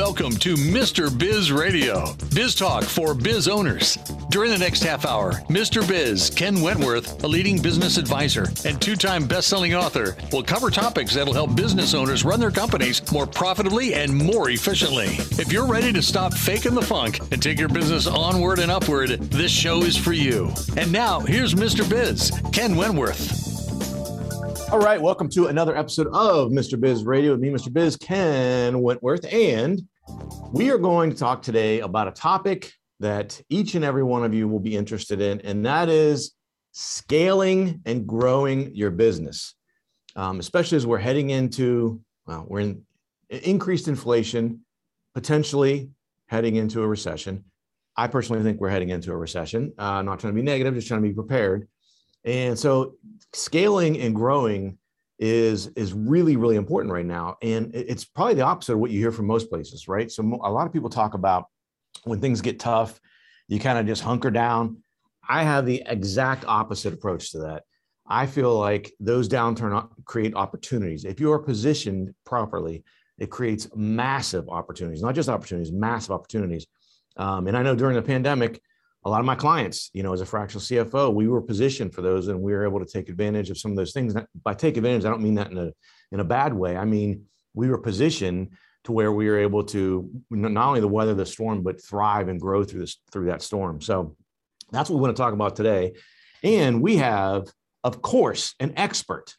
Welcome 0.00 0.36
to 0.36 0.54
Mr. 0.54 1.16
Biz 1.16 1.52
Radio, 1.52 2.14
biz 2.34 2.54
talk 2.54 2.84
for 2.84 3.12
biz 3.12 3.46
owners. 3.46 3.98
During 4.30 4.50
the 4.50 4.56
next 4.56 4.82
half 4.82 5.04
hour, 5.04 5.32
Mr. 5.50 5.86
Biz, 5.86 6.30
Ken 6.30 6.62
Wentworth, 6.62 7.22
a 7.22 7.28
leading 7.28 7.60
business 7.60 7.98
advisor 7.98 8.46
and 8.64 8.80
two 8.80 8.96
time 8.96 9.26
best 9.26 9.48
selling 9.48 9.74
author, 9.74 10.16
will 10.32 10.42
cover 10.42 10.70
topics 10.70 11.14
that'll 11.14 11.34
help 11.34 11.54
business 11.54 11.92
owners 11.92 12.24
run 12.24 12.40
their 12.40 12.50
companies 12.50 13.02
more 13.12 13.26
profitably 13.26 13.92
and 13.92 14.16
more 14.16 14.48
efficiently. 14.48 15.18
If 15.38 15.52
you're 15.52 15.66
ready 15.66 15.92
to 15.92 16.00
stop 16.00 16.32
faking 16.32 16.74
the 16.74 16.80
funk 16.80 17.20
and 17.30 17.42
take 17.42 17.58
your 17.58 17.68
business 17.68 18.06
onward 18.06 18.58
and 18.58 18.70
upward, 18.70 19.10
this 19.10 19.52
show 19.52 19.82
is 19.82 19.98
for 19.98 20.14
you. 20.14 20.50
And 20.78 20.90
now, 20.90 21.20
here's 21.20 21.54
Mr. 21.54 21.88
Biz, 21.88 22.32
Ken 22.52 22.74
Wentworth. 22.74 23.50
All 24.72 24.78
right, 24.78 25.02
welcome 25.02 25.28
to 25.30 25.48
another 25.48 25.76
episode 25.76 26.06
of 26.12 26.52
Mr. 26.52 26.80
Biz 26.80 27.04
Radio 27.04 27.32
with 27.32 27.40
me, 27.40 27.50
Mr. 27.50 27.72
Biz, 27.72 27.96
Ken 27.96 28.80
Wentworth. 28.80 29.24
And 29.32 29.82
we 30.52 30.70
are 30.70 30.78
going 30.78 31.10
to 31.10 31.16
talk 31.16 31.42
today 31.42 31.80
about 31.80 32.08
a 32.08 32.12
topic 32.12 32.72
that 33.00 33.40
each 33.48 33.74
and 33.74 33.84
every 33.84 34.02
one 34.02 34.24
of 34.24 34.34
you 34.34 34.48
will 34.48 34.60
be 34.60 34.76
interested 34.76 35.20
in, 35.20 35.40
and 35.40 35.64
that 35.64 35.88
is 35.88 36.32
scaling 36.72 37.80
and 37.86 38.06
growing 38.06 38.74
your 38.74 38.90
business, 38.90 39.54
um, 40.16 40.38
especially 40.38 40.76
as 40.76 40.86
we're 40.86 40.98
heading 40.98 41.30
into, 41.30 42.00
well, 42.26 42.44
we're 42.48 42.60
in 42.60 42.82
increased 43.28 43.88
inflation, 43.88 44.60
potentially 45.14 45.90
heading 46.26 46.56
into 46.56 46.82
a 46.82 46.86
recession. 46.86 47.44
I 47.96 48.06
personally 48.06 48.42
think 48.42 48.60
we're 48.60 48.70
heading 48.70 48.90
into 48.90 49.12
a 49.12 49.16
recession. 49.16 49.72
Uh, 49.78 50.02
not 50.02 50.20
trying 50.20 50.32
to 50.32 50.36
be 50.36 50.42
negative, 50.42 50.74
just 50.74 50.88
trying 50.88 51.02
to 51.02 51.08
be 51.08 51.14
prepared. 51.14 51.68
And 52.24 52.58
so 52.58 52.94
scaling 53.32 53.98
and 54.00 54.14
growing 54.14 54.78
is 55.20 55.68
is 55.76 55.92
really 55.92 56.36
really 56.36 56.56
important 56.56 56.92
right 56.92 57.06
now. 57.06 57.36
And 57.42 57.72
it's 57.74 58.04
probably 58.04 58.34
the 58.34 58.42
opposite 58.42 58.72
of 58.72 58.78
what 58.80 58.90
you 58.90 58.98
hear 58.98 59.12
from 59.12 59.26
most 59.26 59.50
places 59.50 59.86
right? 59.86 60.10
So 60.10 60.22
a 60.42 60.50
lot 60.50 60.66
of 60.66 60.72
people 60.72 60.90
talk 60.90 61.14
about 61.14 61.46
when 62.04 62.20
things 62.20 62.40
get 62.40 62.58
tough 62.58 63.00
you 63.46 63.58
kind 63.60 63.78
of 63.78 63.86
just 63.86 64.02
hunker 64.02 64.30
down. 64.30 64.78
I 65.28 65.42
have 65.42 65.66
the 65.66 65.82
exact 65.86 66.44
opposite 66.46 66.94
approach 66.94 67.32
to 67.32 67.38
that. 67.40 67.64
I 68.08 68.26
feel 68.26 68.56
like 68.56 68.92
those 69.00 69.28
downturn 69.28 69.88
create 70.04 70.34
opportunities. 70.34 71.04
If 71.04 71.20
you 71.20 71.30
are 71.32 71.38
positioned 71.38 72.14
properly 72.24 72.82
it 73.20 73.28
creates 73.30 73.68
massive 73.76 74.48
opportunities 74.48 75.02
not 75.02 75.14
just 75.14 75.28
opportunities 75.28 75.70
massive 75.70 76.10
opportunities. 76.10 76.66
Um, 77.16 77.46
and 77.46 77.56
i 77.56 77.62
know 77.62 77.74
during 77.74 77.96
the 77.96 78.02
pandemic 78.02 78.62
a 79.04 79.10
lot 79.10 79.20
of 79.20 79.26
my 79.26 79.34
clients, 79.34 79.90
you 79.94 80.02
know, 80.02 80.12
as 80.12 80.20
a 80.20 80.26
fractional 80.26 80.60
CFO, 80.60 81.14
we 81.14 81.26
were 81.26 81.40
positioned 81.40 81.94
for 81.94 82.02
those 82.02 82.28
and 82.28 82.40
we 82.40 82.52
were 82.52 82.64
able 82.64 82.80
to 82.80 82.86
take 82.86 83.08
advantage 83.08 83.50
of 83.50 83.58
some 83.58 83.70
of 83.70 83.76
those 83.76 83.92
things. 83.92 84.14
By 84.42 84.54
take 84.54 84.76
advantage, 84.76 85.04
I 85.04 85.10
don't 85.10 85.22
mean 85.22 85.36
that 85.36 85.50
in 85.50 85.58
a 85.58 85.72
in 86.12 86.20
a 86.20 86.24
bad 86.24 86.52
way. 86.52 86.76
I 86.76 86.84
mean 86.84 87.24
we 87.54 87.68
were 87.68 87.78
positioned 87.78 88.50
to 88.84 88.92
where 88.92 89.12
we 89.12 89.28
were 89.28 89.38
able 89.38 89.64
to 89.64 90.10
not 90.30 90.68
only 90.68 90.80
the 90.80 90.88
weather 90.88 91.14
the 91.14 91.26
storm, 91.26 91.62
but 91.62 91.82
thrive 91.82 92.28
and 92.28 92.40
grow 92.40 92.64
through 92.64 92.80
this 92.80 93.00
through 93.12 93.26
that 93.26 93.42
storm. 93.42 93.80
So 93.80 94.16
that's 94.70 94.90
what 94.90 94.96
we 94.96 95.02
want 95.02 95.16
to 95.16 95.22
talk 95.22 95.32
about 95.32 95.56
today. 95.56 95.94
And 96.42 96.80
we 96.80 96.96
have, 96.96 97.48
of 97.84 98.00
course, 98.02 98.54
an 98.60 98.74
expert 98.76 99.34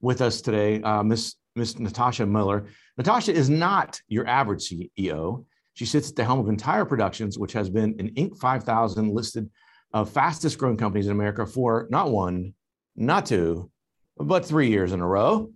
with 0.00 0.20
us 0.20 0.40
today, 0.40 0.82
uh, 0.82 1.02
Miss 1.02 1.34
Miss 1.54 1.78
Natasha 1.78 2.26
Miller. 2.26 2.66
Natasha 2.96 3.32
is 3.32 3.50
not 3.50 4.00
your 4.08 4.26
average 4.26 4.68
CEO. 4.68 5.44
She 5.76 5.84
sits 5.84 6.08
at 6.08 6.16
the 6.16 6.24
helm 6.24 6.38
of 6.38 6.48
Entire 6.48 6.86
Productions, 6.86 7.38
which 7.38 7.52
has 7.52 7.68
been 7.68 7.94
an 7.98 8.08
Inc. 8.14 8.38
5000 8.38 9.10
listed 9.10 9.50
of 9.92 10.10
fastest 10.10 10.56
growing 10.56 10.78
companies 10.78 11.04
in 11.04 11.12
America 11.12 11.44
for 11.44 11.86
not 11.90 12.10
one, 12.10 12.54
not 12.96 13.26
two, 13.26 13.70
but 14.16 14.46
three 14.46 14.70
years 14.70 14.92
in 14.92 15.00
a 15.00 15.06
row. 15.06 15.52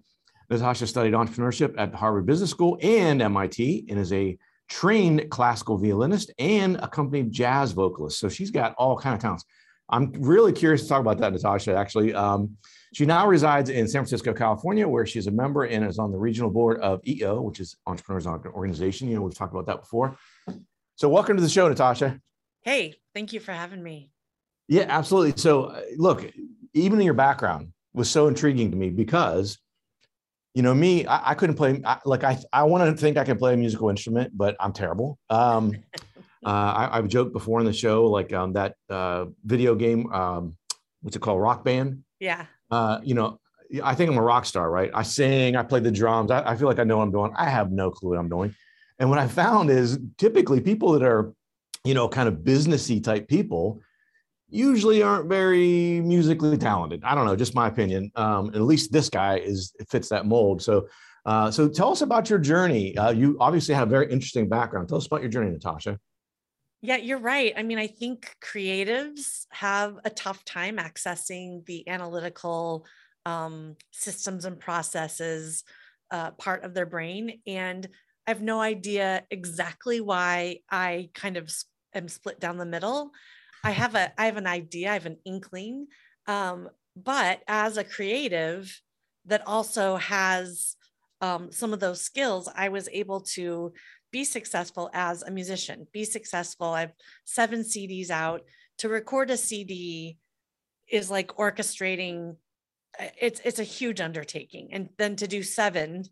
Natasha 0.51 0.87
studied 0.87 1.15
entrepreneurship 1.15 1.75
at 1.79 1.95
Harvard 1.95 2.27
Business 2.27 2.51
School 2.51 2.79
and 2.83 3.23
MIT 3.23 3.87
and 3.89 3.99
is 3.99 4.13
a 4.13 4.37
trained 4.69 5.31
classical 5.31 5.79
violinist 5.79 6.31
and 6.39 6.77
accompanied 6.83 7.33
jazz 7.33 7.73
vocalist. 7.73 8.21
So 8.21 8.29
she's 8.29 8.51
got 8.51 8.75
all 8.75 8.99
kind 8.99 9.15
of 9.15 9.23
talents. 9.23 9.47
I'm 9.91 10.13
really 10.13 10.53
curious 10.53 10.83
to 10.83 10.89
talk 10.89 11.01
about 11.01 11.19
that, 11.19 11.33
Natasha. 11.33 11.75
Actually, 11.75 12.15
um, 12.15 12.57
she 12.95 13.07
now 13.07 13.27
resides 13.27 13.71
in 13.71 13.87
San 13.87 14.01
Francisco, 14.01 14.33
California, 14.33 14.87
where 14.87 15.07
she's 15.07 15.27
a 15.27 15.31
member 15.31 15.65
and 15.65 15.85
is 15.85 15.99
on 15.99 16.11
the 16.11 16.19
regional 16.19 16.51
board 16.51 16.81
of 16.81 17.01
EO, 17.07 17.41
which 17.41 17.61
is 17.61 17.77
Entrepreneurs 17.87 18.27
Organization. 18.27 19.09
You 19.09 19.17
know, 19.17 19.23
we've 19.23 19.35
talked 19.35 19.53
about 19.53 19.67
that 19.67 19.81
before. 19.81 20.17
So, 20.97 21.09
welcome 21.09 21.37
to 21.37 21.43
the 21.43 21.49
show, 21.49 21.69
Natasha. 21.69 22.21
Hey, 22.63 22.97
thank 23.15 23.33
you 23.33 23.41
for 23.41 23.53
having 23.53 23.83
me. 23.83 24.11
Yeah, 24.69 24.87
absolutely. 24.89 25.41
So, 25.41 25.65
uh, 25.65 25.83
look, 25.97 26.31
even 26.75 26.99
in 27.01 27.05
your 27.05 27.15
background 27.15 27.73
was 27.93 28.09
so 28.09 28.29
intriguing 28.29 28.71
to 28.71 28.77
me 28.77 28.91
because, 28.91 29.59
you 30.55 30.63
know, 30.63 30.75
me, 30.75 31.07
I, 31.07 31.31
I 31.31 31.35
couldn't 31.35 31.57
play. 31.57 31.81
I, 31.85 31.99
like, 32.05 32.23
I, 32.23 32.39
I 32.53 32.65
want 32.65 32.89
to 32.89 33.01
think 33.01 33.17
I 33.17 33.25
can 33.25 33.39
play 33.39 33.55
a 33.55 33.57
musical 33.57 33.89
instrument, 33.89 34.33
but 34.37 34.57
I'm 34.61 34.73
terrible. 34.73 35.19
Um, 35.31 35.75
I, 36.49 36.97
have 36.97 37.09
joked 37.09 37.33
before 37.33 37.61
in 37.61 37.67
the 37.67 37.73
show, 37.73 38.07
like 38.07 38.33
um, 38.33 38.55
that 38.55 38.75
uh, 38.89 39.27
video 39.45 39.75
game, 39.75 40.13
um, 40.13 40.57
what's 41.03 41.17
it 41.17 41.21
called, 41.21 41.41
Rock 41.41 41.65
Band. 41.65 42.03
Yeah 42.19 42.47
uh, 42.71 43.01
you 43.03 43.15
know, 43.15 43.39
I 43.83 43.95
think 43.95 44.11
I'm 44.11 44.19
a 44.19 44.23
rock 44.23 44.45
star, 44.45 44.71
right? 44.71 44.91
I 44.95 45.03
sing, 45.03 45.57
I 45.57 45.63
play 45.63 45.81
the 45.81 45.91
drums. 45.91 46.31
I, 46.31 46.51
I, 46.51 46.57
feel 46.57 46.67
like 46.67 46.79
I 46.79 46.85
know 46.85 46.99
what 46.99 47.05
I'm 47.05 47.13
doing. 47.13 47.33
I 47.37 47.49
have 47.49 47.71
no 47.71 47.91
clue 47.91 48.11
what 48.11 48.19
I'm 48.19 48.29
doing. 48.29 48.55
And 48.99 49.09
what 49.09 49.19
I 49.19 49.29
found 49.29 49.71
is 49.71 49.99
typically 50.19 50.61
people 50.61 50.93
that 50.93 51.03
are, 51.03 51.33
you 51.85 51.95
know, 51.95 52.09
kind 52.09 52.29
of 52.29 52.37
businessy 52.39 53.03
type 53.03 53.29
people 53.29 53.81
usually 54.49 55.03
aren't 55.03 55.29
very 55.29 56.01
musically 56.01 56.59
talented. 56.59 57.03
I 57.05 57.15
don't 57.15 57.27
know, 57.27 57.37
just 57.37 57.55
my 57.55 57.69
opinion. 57.69 58.11
Um, 58.17 58.49
at 58.49 58.61
least 58.61 58.93
this 58.93 59.09
guy 59.09 59.39
is 59.39 59.73
fits 59.89 60.09
that 60.09 60.27
mold. 60.27 60.61
So, 60.61 60.89
uh, 61.25 61.51
so 61.51 61.69
tell 61.69 61.93
us 61.93 62.03
about 62.03 62.29
your 62.29 62.41
journey. 62.41 62.97
Uh, 62.97 63.11
you 63.11 63.37
obviously 63.41 63.75
have 63.75 63.89
a 63.89 63.91
very 63.91 64.11
interesting 64.11 64.49
background. 64.49 64.89
Tell 64.89 64.99
us 64.99 65.07
about 65.07 65.23
your 65.23 65.31
journey, 65.31 65.51
Natasha. 65.51 65.99
Yeah, 66.83 66.97
you're 66.97 67.19
right. 67.19 67.53
I 67.57 67.63
mean, 67.63 67.79
I 67.79 67.87
think 67.87 68.37
creatives 68.43 69.47
have 69.51 69.99
a 70.05 70.11
tough 70.11 70.45
time 70.45 70.79
accessing 70.79 71.65
the 71.67 71.87
analytical 71.89 72.87
um, 73.27 73.77
systems 73.91 74.47
and 74.47 74.59
processes 74.59 75.63
uh, 76.11 76.31
part 76.33 76.65
of 76.65 76.73
their 76.73 76.87
brain. 76.87 77.41
And 77.47 77.87
I 78.27 78.31
have 78.31 78.41
no 78.41 78.61
idea 78.61 79.25
exactly 79.31 80.01
why 80.01 80.61
I 80.71 81.11
kind 81.15 81.37
of 81.37 81.53
am 81.95 82.09
split 82.09 82.41
down 82.41 82.57
the 82.57 82.65
middle. 82.65 83.11
I 83.63 83.73
have 83.73 83.95
a 83.95 84.13
I 84.19 84.25
have 84.27 84.39
an 84.39 84.47
idea, 84.47 84.91
I 84.91 84.95
have 84.95 85.07
an 85.07 85.19
inkling. 85.27 85.87
Um, 86.27 86.71
but 86.97 87.43
as 87.47 87.77
a 87.77 87.85
creative 87.85 88.81
that 89.27 89.47
also 89.47 89.97
has 89.97 90.77
um, 91.21 91.53
some 91.53 91.73
of 91.75 91.81
those 91.81 92.01
skills, 92.01 92.49
I 92.55 92.71
was 92.71 92.89
able 92.93 93.21
to 93.35 93.73
be 94.11 94.25
successful 94.25 94.91
as 94.93 95.23
a 95.23 95.31
musician, 95.31 95.87
be 95.93 96.05
successful. 96.05 96.69
I 96.69 96.81
have 96.81 96.93
seven 97.25 97.61
CDs 97.61 98.11
out. 98.11 98.43
To 98.79 98.89
record 98.89 99.31
a 99.31 99.37
CD 99.37 100.19
is 100.91 101.11
like 101.11 101.37
orchestrating. 101.37 102.37
Uh, 102.99 103.07
it's 103.21 103.41
it's 103.45 103.59
a 103.59 103.65
huge 103.65 104.01
undertaking, 104.01 104.71
and 104.73 104.89
then 104.99 105.17
to 105.17 105.29
do 105.29 105.43
seven 105.43 106.05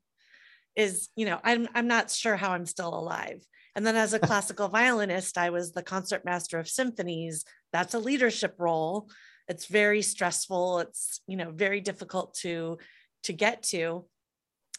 is 0.76 1.08
you 1.16 1.26
know 1.26 1.41
I'm 1.42 1.69
I'm 1.75 1.88
not 1.88 2.10
sure 2.10 2.37
how 2.37 2.53
I'm 2.53 2.66
still 2.66 2.94
alive. 2.94 3.44
And 3.75 3.87
then 3.87 3.97
as 3.97 4.14
a 4.14 4.19
classical 4.28 4.69
violinist, 4.69 5.38
I 5.38 5.50
was 5.50 5.72
the 5.72 5.82
concert 5.82 6.25
master 6.25 6.58
of 6.58 6.69
symphonies. 6.69 7.44
That's 7.72 7.94
a 7.94 7.98
leadership 7.98 8.54
role. 8.58 9.10
It's 9.48 9.66
very 9.66 10.03
stressful. 10.03 10.81
It's 10.81 11.20
you 11.26 11.37
know 11.37 11.50
very 11.50 11.81
difficult 11.81 12.34
to 12.42 12.78
to 13.25 13.32
get 13.32 13.62
to. 13.64 14.06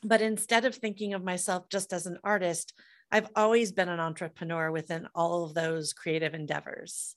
But 0.03 0.21
instead 0.21 0.63
of 0.63 0.75
thinking 0.75 1.13
of 1.13 1.23
myself 1.23 1.67
just 1.69 1.91
as 1.91 2.05
an 2.05 2.19
artist, 2.23 2.73
I've 3.11 3.29
always 3.35 3.71
been 3.71 3.89
an 3.89 3.99
entrepreneur 3.99 4.71
within 4.71 5.07
all 5.15 5.45
of 5.45 5.53
those 5.53 5.93
creative 5.93 6.33
endeavors. 6.33 7.15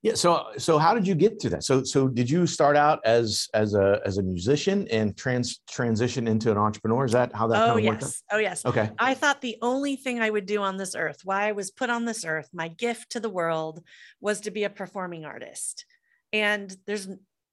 Yeah. 0.00 0.14
So, 0.14 0.46
so 0.58 0.78
how 0.78 0.94
did 0.94 1.08
you 1.08 1.16
get 1.16 1.40
to 1.40 1.48
that? 1.50 1.64
So, 1.64 1.82
so 1.82 2.06
did 2.06 2.30
you 2.30 2.46
start 2.46 2.76
out 2.76 3.00
as 3.04 3.48
as 3.52 3.74
a 3.74 4.00
as 4.06 4.18
a 4.18 4.22
musician 4.22 4.86
and 4.92 5.16
trans 5.16 5.60
transition 5.68 6.28
into 6.28 6.52
an 6.52 6.56
entrepreneur? 6.56 7.04
Is 7.04 7.12
that 7.12 7.34
how 7.34 7.48
that? 7.48 7.60
Oh 7.64 7.74
kind 7.74 7.78
of 7.78 7.84
yes. 7.84 8.22
Oh 8.30 8.38
yes. 8.38 8.64
Okay. 8.64 8.90
I 9.00 9.14
thought 9.14 9.40
the 9.40 9.56
only 9.60 9.96
thing 9.96 10.20
I 10.20 10.30
would 10.30 10.46
do 10.46 10.62
on 10.62 10.76
this 10.76 10.94
earth, 10.94 11.22
why 11.24 11.48
I 11.48 11.52
was 11.52 11.72
put 11.72 11.90
on 11.90 12.04
this 12.04 12.24
earth, 12.24 12.48
my 12.52 12.68
gift 12.68 13.10
to 13.12 13.20
the 13.20 13.28
world, 13.28 13.82
was 14.20 14.40
to 14.42 14.52
be 14.52 14.62
a 14.62 14.70
performing 14.70 15.24
artist. 15.24 15.84
And 16.32 16.74
there's, 16.86 17.08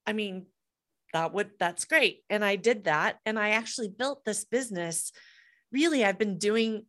I 0.06 0.14
mean, 0.14 0.46
that 1.14 1.34
would 1.34 1.50
that's 1.58 1.86
great, 1.86 2.26
and 2.30 2.46
I 2.46 2.58
did 2.58 2.84
that, 2.84 3.18
and 3.26 3.40
I 3.40 3.52
actually 3.52 3.90
built 3.90 4.24
this 4.24 4.46
business 4.46 5.12
really 5.72 6.06
I've 6.06 6.20
been 6.20 6.38
doing 6.38 6.86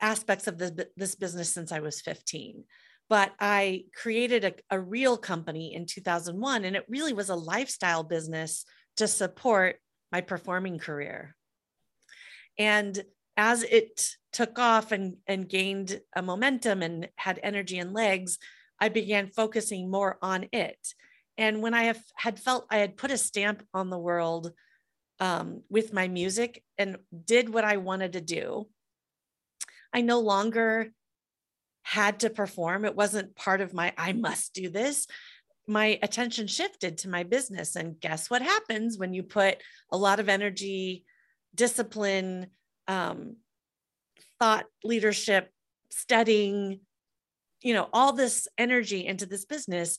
aspects 0.00 0.46
of 0.46 0.58
this, 0.58 0.72
this 0.96 1.14
business 1.14 1.52
since 1.52 1.72
I 1.72 1.80
was 1.80 2.00
15. 2.00 2.64
But 3.08 3.32
I 3.38 3.84
created 3.94 4.44
a, 4.44 4.54
a 4.70 4.80
real 4.80 5.16
company 5.16 5.74
in 5.74 5.86
2001, 5.86 6.64
and 6.64 6.74
it 6.74 6.86
really 6.88 7.12
was 7.12 7.28
a 7.28 7.34
lifestyle 7.34 8.02
business 8.02 8.64
to 8.96 9.06
support 9.06 9.76
my 10.10 10.20
performing 10.20 10.78
career. 10.78 11.36
And 12.58 13.04
as 13.36 13.62
it 13.62 14.08
took 14.32 14.58
off 14.58 14.92
and, 14.92 15.16
and 15.26 15.48
gained 15.48 16.00
a 16.14 16.22
momentum 16.22 16.82
and 16.82 17.08
had 17.16 17.40
energy 17.42 17.78
and 17.78 17.92
legs, 17.92 18.38
I 18.80 18.88
began 18.88 19.28
focusing 19.28 19.90
more 19.90 20.18
on 20.22 20.46
it. 20.52 20.78
And 21.36 21.62
when 21.62 21.74
I 21.74 21.84
have, 21.84 22.02
had 22.14 22.38
felt 22.38 22.66
I 22.70 22.78
had 22.78 22.96
put 22.96 23.10
a 23.10 23.18
stamp 23.18 23.66
on 23.74 23.90
the 23.90 23.98
world 23.98 24.52
um, 25.20 25.62
with 25.68 25.92
my 25.92 26.08
music 26.08 26.62
and 26.78 26.96
did 27.24 27.52
what 27.52 27.64
I 27.64 27.76
wanted 27.76 28.14
to 28.14 28.20
do. 28.20 28.68
I 29.92 30.00
no 30.00 30.20
longer 30.20 30.90
had 31.82 32.20
to 32.20 32.30
perform. 32.30 32.84
It 32.84 32.96
wasn't 32.96 33.36
part 33.36 33.60
of 33.60 33.74
my, 33.74 33.92
I 33.96 34.12
must 34.12 34.54
do 34.54 34.68
this. 34.68 35.06
My 35.66 35.98
attention 36.02 36.46
shifted 36.46 36.98
to 36.98 37.08
my 37.08 37.22
business. 37.22 37.76
And 37.76 38.00
guess 38.00 38.28
what 38.28 38.42
happens 38.42 38.98
when 38.98 39.14
you 39.14 39.22
put 39.22 39.62
a 39.90 39.96
lot 39.96 40.20
of 40.20 40.28
energy, 40.28 41.04
discipline, 41.54 42.48
um, 42.88 43.36
thought 44.38 44.66
leadership, 44.82 45.50
studying, 45.90 46.80
you 47.62 47.72
know, 47.72 47.88
all 47.92 48.12
this 48.12 48.48
energy 48.58 49.06
into 49.06 49.26
this 49.26 49.44
business? 49.44 49.98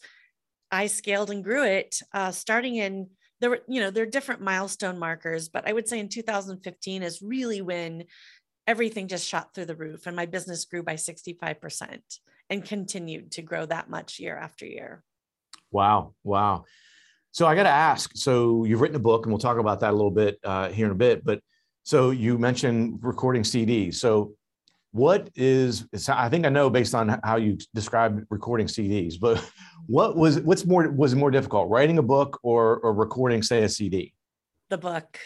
I 0.72 0.88
scaled 0.88 1.32
and 1.32 1.44
grew 1.44 1.64
it 1.64 2.00
uh, 2.14 2.32
starting 2.32 2.76
in 2.76 3.10
there 3.42 3.50
were, 3.50 3.60
you 3.68 3.82
know, 3.82 3.92
there 3.92 4.04
are 4.04 4.08
different 4.08 4.42
milestone 4.42 4.98
markers, 4.98 5.50
but 5.50 5.68
I 5.68 5.74
would 5.74 5.88
say 5.88 6.00
in 6.00 6.10
2015 6.10 7.04
is 7.04 7.22
really 7.22 7.62
when 7.62 8.06
everything 8.68 9.08
just 9.08 9.28
shot 9.28 9.54
through 9.54 9.66
the 9.66 9.76
roof 9.76 10.08
and 10.08 10.16
my 10.16 10.26
business 10.26 10.66
grew 10.66 10.84
by 10.84 10.96
65% 10.96 12.00
and 12.50 12.66
continued 12.66 13.32
to 13.34 13.42
grow 13.42 13.66
that 13.66 13.90
much 13.90 14.20
year 14.20 14.36
after 14.38 14.66
year. 14.66 15.04
Wow. 15.72 16.14
Wow. 16.24 16.66
So 17.32 17.46
I 17.46 17.56
got 17.56 17.64
to 17.64 17.70
ask. 17.70 18.12
So 18.16 18.64
you've 18.64 18.80
written 18.80 18.96
a 18.96 19.00
book, 19.00 19.26
and 19.26 19.34
we'll 19.34 19.40
talk 19.40 19.58
about 19.58 19.82
that 19.82 19.92
a 19.92 19.96
little 19.96 20.12
bit 20.12 20.40
uh, 20.46 20.70
here 20.70 20.86
in 20.86 20.94
a 20.94 20.96
bit. 20.96 21.26
But 21.26 21.42
so 21.84 22.12
you 22.12 22.38
mentioned 22.38 23.00
recording 23.02 23.44
CDs. 23.44 23.96
So 23.96 24.36
what 24.96 25.30
is? 25.36 25.86
I 26.08 26.30
think 26.30 26.46
I 26.46 26.50
know 26.50 26.70
based 26.70 26.96
on 26.96 27.20
how 27.22 27.36
you 27.36 27.58
described 27.74 28.26
recording 28.30 28.68
CDs. 28.68 29.16
But 29.20 29.44
what 29.88 30.16
was? 30.16 30.40
What's 30.40 30.66
more? 30.66 30.90
Was 30.90 31.14
more 31.14 31.32
difficult, 31.32 31.70
writing 31.70 31.98
a 31.98 32.02
book 32.02 32.40
or 32.44 32.78
or 32.78 32.94
recording, 32.94 33.44
say, 33.44 33.64
a 33.64 33.70
CD? 33.70 34.14
The 34.70 34.78
book. 34.78 35.20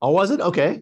Oh, 0.00 0.12
was 0.12 0.30
it 0.30 0.40
okay? 0.40 0.80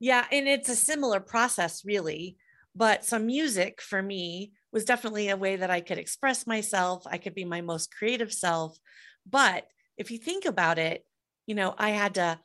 Yeah, 0.00 0.24
and 0.32 0.48
it's 0.48 0.70
a 0.70 0.76
similar 0.76 1.20
process, 1.20 1.84
really. 1.84 2.38
But 2.74 3.04
some 3.04 3.26
music 3.26 3.82
for 3.82 4.02
me 4.02 4.52
was 4.72 4.86
definitely 4.86 5.28
a 5.28 5.36
way 5.36 5.56
that 5.56 5.70
I 5.70 5.82
could 5.82 5.98
express 5.98 6.46
myself. 6.46 7.06
I 7.06 7.18
could 7.18 7.34
be 7.34 7.44
my 7.44 7.60
most 7.60 7.94
creative 7.94 8.32
self. 8.32 8.78
But 9.28 9.66
if 9.98 10.10
you 10.10 10.16
think 10.16 10.46
about 10.46 10.78
it, 10.78 11.04
you 11.46 11.54
know, 11.54 11.74
I 11.76 11.90
had 11.90 12.14
to 12.14 12.40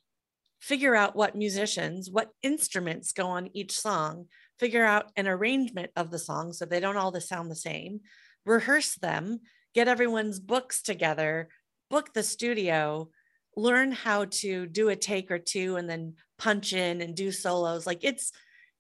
figure 0.60 0.96
out 0.96 1.16
what 1.16 1.36
musicians, 1.36 2.10
what 2.10 2.32
instruments 2.44 3.14
go 3.14 3.28
on 3.28 3.50
each 3.54 3.72
song, 3.80 4.28
figure 4.62 4.86
out 4.86 5.12
an 5.16 5.28
arrangement 5.28 5.90
of 5.96 6.12
the 6.12 6.20
song 6.20 6.54
so 6.54 6.66
they 6.66 6.80
don't 6.80 6.96
all 6.96 7.20
sound 7.20 7.50
the 7.50 7.56
same, 7.56 8.00
rehearse 8.46 8.94
them, 8.96 9.40
get 9.74 9.88
everyone's 9.88 10.40
books 10.40 10.84
together, 10.84 11.50
book 11.90 12.14
the 12.14 12.22
studio, 12.22 13.10
learn 13.58 13.92
how 13.92 14.26
to 14.26 14.68
do 14.68 14.90
a 14.90 14.96
take 14.96 15.32
or 15.32 15.40
two 15.40 15.78
and 15.78 15.90
then 15.90 16.14
punch 16.38 16.74
in 16.74 17.02
and 17.02 17.16
do 17.16 17.32
solos. 17.32 17.88
Like 17.88 18.04
it's 18.04 18.32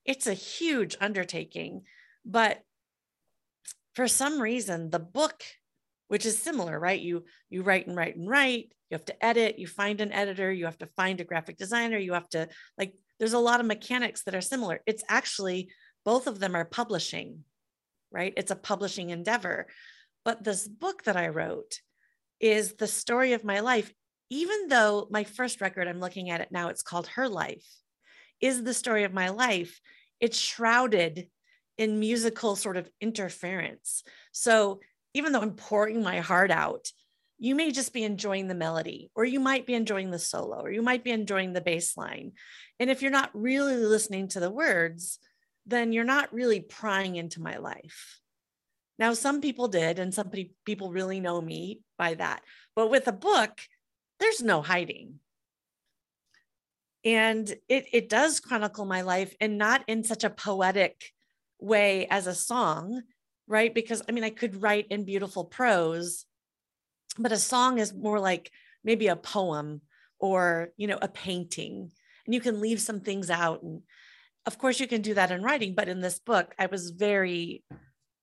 it's 0.06 0.28
a 0.28 0.36
huge 0.36 0.96
undertaking. 1.02 1.82
But 2.24 2.62
for 3.96 4.08
some 4.08 4.40
reason 4.40 4.92
the 4.92 5.00
book 5.00 5.44
which 6.10 6.26
is 6.28 6.38
similar 6.38 6.80
right? 6.80 7.02
You 7.02 7.26
you 7.50 7.64
write 7.64 7.88
and 7.88 7.98
write 7.98 8.16
and 8.16 8.30
write 8.30 8.70
you 8.92 8.96
have 8.96 9.06
to 9.06 9.26
edit 9.26 9.58
you 9.58 9.66
find 9.66 10.00
an 10.00 10.12
editor 10.12 10.52
you 10.52 10.66
have 10.66 10.78
to 10.78 10.86
find 10.86 11.20
a 11.20 11.24
graphic 11.24 11.58
designer 11.58 11.98
you 11.98 12.14
have 12.14 12.30
to 12.30 12.50
like 12.78 12.94
there's 13.22 13.34
a 13.34 13.40
lot 13.40 13.62
of 13.62 13.66
mechanics 13.66 14.24
that 14.24 14.36
are 14.36 14.42
similar 14.42 14.82
it's 14.86 15.04
actually 15.08 15.70
both 16.04 16.28
of 16.28 16.40
them 16.40 16.56
are 16.56 16.66
publishing 16.66 17.46
right 18.12 18.34
it's 18.36 18.52
a 18.52 18.56
publishing 18.56 19.12
endeavor 19.12 19.68
but 20.26 20.44
this 20.44 20.68
book 20.68 21.04
that 21.04 21.16
i 21.16 21.30
wrote 21.30 21.80
is 22.42 22.74
the 22.74 22.88
story 22.88 23.32
of 23.32 23.46
my 23.46 23.62
life 23.62 23.94
even 24.32 24.70
though 24.70 25.08
my 25.12 25.26
first 25.26 25.60
record, 25.60 25.90
I'm 25.90 26.00
looking 26.00 26.30
at 26.30 26.40
it 26.40 26.54
now, 26.54 26.70
it's 26.70 26.82
called 26.82 27.06
Her 27.06 27.28
Life, 27.28 27.68
is 28.40 28.64
the 28.64 28.74
story 28.74 29.04
of 29.04 29.14
my 29.14 29.28
life. 29.28 29.82
It's 30.22 30.40
shrouded 30.40 31.28
in 31.78 32.00
musical 32.00 32.56
sort 32.56 32.78
of 32.78 32.90
interference. 33.02 34.04
So 34.32 34.80
even 35.14 35.34
though 35.34 35.42
I'm 35.42 35.56
pouring 35.56 36.02
my 36.02 36.22
heart 36.22 36.50
out, 36.50 36.88
you 37.40 37.56
may 37.56 37.72
just 37.72 37.92
be 37.92 38.06
enjoying 38.06 38.48
the 38.48 38.56
melody, 38.56 39.12
or 39.16 39.26
you 39.26 39.42
might 39.42 39.68
be 39.68 39.74
enjoying 39.74 40.12
the 40.12 40.20
solo, 40.20 40.62
or 40.62 40.72
you 40.72 40.82
might 40.82 41.04
be 41.04 41.12
enjoying 41.12 41.52
the 41.52 41.60
bass 41.60 41.98
line. 41.98 42.32
And 42.82 42.90
if 42.90 43.04
you're 43.04 43.12
not 43.12 43.30
really 43.36 43.78
listening 43.78 44.28
to 44.30 44.40
the 44.40 44.50
words, 44.50 45.20
then 45.68 45.94
you're 45.94 46.04
not 46.04 46.34
really 46.34 46.62
prying 46.62 47.16
into 47.16 47.40
my 47.40 47.58
life. 47.58 48.20
Now, 48.98 49.14
some 49.14 49.40
people 49.40 49.68
did, 49.68 50.00
and 50.00 50.12
some 50.12 50.32
people 50.66 50.92
really 50.92 51.20
know 51.20 51.40
me 51.40 51.82
by 52.00 52.16
that. 52.16 52.42
But 52.76 52.90
with 52.90 53.08
a 53.08 53.12
book, 53.12 53.62
there's 54.20 54.42
no 54.42 54.64
hiding. 54.64 55.20
And 57.06 57.48
it, 57.70 57.86
it 57.94 58.10
does 58.10 58.40
chronicle 58.40 58.86
my 58.86 59.02
life 59.02 59.36
and 59.40 59.60
not 59.60 59.84
in 59.86 60.04
such 60.04 60.24
a 60.24 60.32
poetic 60.32 61.14
way 61.60 62.08
as 62.10 62.26
a 62.26 62.34
song, 62.34 63.04
right? 63.48 63.72
Because 63.72 64.02
I 64.10 64.12
mean, 64.12 64.24
I 64.24 64.32
could 64.32 64.60
write 64.60 64.88
in 64.90 65.06
beautiful 65.06 65.46
prose, 65.46 66.26
but 67.20 67.32
a 67.32 67.38
song 67.38 67.78
is 67.78 67.94
more 67.94 68.20
like 68.20 68.52
maybe 68.84 69.06
a 69.06 69.16
poem 69.16 69.82
or, 70.18 70.70
you 70.78 70.88
know, 70.88 70.98
a 71.00 71.08
painting. 71.08 71.92
And 72.26 72.34
you 72.34 72.42
can 72.42 72.62
leave 72.62 72.82
some 72.82 73.00
things 73.00 73.30
out. 73.30 73.64
And 73.64 73.82
of 74.46 74.58
course, 74.58 74.80
you 74.80 74.88
can 74.88 75.02
do 75.02 75.14
that 75.14 75.32
in 75.32 75.44
writing. 75.44 75.74
But 75.76 75.90
in 75.90 76.02
this 76.02 76.20
book, 76.20 76.54
I 76.58 76.68
was 76.68 76.92
very 76.92 77.64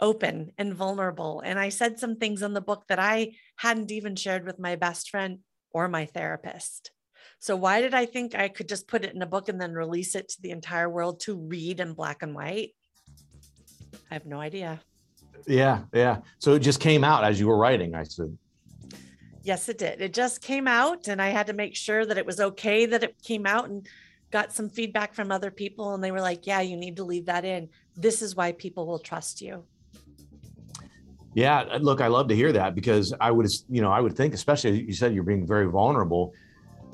open 0.00 0.52
and 0.58 0.74
vulnerable. 0.74 1.42
And 1.44 1.58
I 1.58 1.70
said 1.70 1.98
some 1.98 2.16
things 2.16 2.42
in 2.42 2.54
the 2.54 2.60
book 2.60 2.84
that 2.88 2.98
I 2.98 3.32
hadn't 3.56 3.90
even 3.90 4.16
shared 4.16 4.44
with 4.44 4.58
my 4.58 4.76
best 4.76 5.10
friend 5.10 5.40
or 5.72 5.88
my 5.88 6.06
therapist. 6.06 6.90
So, 7.40 7.54
why 7.54 7.80
did 7.80 7.94
I 7.94 8.06
think 8.06 8.34
I 8.34 8.48
could 8.48 8.68
just 8.68 8.88
put 8.88 9.04
it 9.04 9.14
in 9.14 9.22
a 9.22 9.26
book 9.26 9.48
and 9.48 9.60
then 9.60 9.72
release 9.72 10.14
it 10.14 10.28
to 10.30 10.42
the 10.42 10.50
entire 10.50 10.88
world 10.88 11.20
to 11.20 11.36
read 11.36 11.78
in 11.78 11.92
black 11.92 12.22
and 12.22 12.34
white? 12.34 12.70
I 14.10 14.14
have 14.14 14.26
no 14.26 14.40
idea. 14.40 14.80
Yeah, 15.46 15.82
yeah. 15.92 16.18
So 16.38 16.54
it 16.54 16.60
just 16.60 16.80
came 16.80 17.04
out 17.04 17.24
as 17.24 17.38
you 17.38 17.46
were 17.46 17.56
writing, 17.56 17.94
I 17.94 18.02
said. 18.02 18.36
Yes, 19.48 19.66
it 19.70 19.78
did. 19.78 20.02
It 20.02 20.12
just 20.12 20.42
came 20.42 20.68
out, 20.68 21.08
and 21.08 21.22
I 21.22 21.28
had 21.28 21.46
to 21.46 21.54
make 21.54 21.74
sure 21.74 22.04
that 22.04 22.18
it 22.18 22.26
was 22.26 22.38
okay 22.38 22.84
that 22.84 23.02
it 23.02 23.16
came 23.22 23.46
out 23.46 23.70
and 23.70 23.88
got 24.30 24.52
some 24.52 24.68
feedback 24.68 25.14
from 25.14 25.32
other 25.32 25.50
people. 25.50 25.94
And 25.94 26.04
they 26.04 26.10
were 26.10 26.20
like, 26.20 26.46
yeah, 26.46 26.60
you 26.60 26.76
need 26.76 26.96
to 26.96 27.02
leave 27.02 27.24
that 27.24 27.46
in. 27.46 27.70
This 27.96 28.20
is 28.20 28.36
why 28.36 28.52
people 28.52 28.86
will 28.86 28.98
trust 28.98 29.40
you. 29.40 29.64
Yeah, 31.32 31.78
look, 31.80 32.02
I 32.02 32.08
love 32.08 32.28
to 32.28 32.36
hear 32.36 32.52
that 32.52 32.74
because 32.74 33.14
I 33.22 33.30
would, 33.30 33.48
you 33.70 33.80
know, 33.80 33.90
I 33.90 34.02
would 34.02 34.14
think, 34.14 34.34
especially 34.34 34.82
you 34.82 34.92
said 34.92 35.14
you're 35.14 35.24
being 35.24 35.46
very 35.46 35.64
vulnerable. 35.64 36.34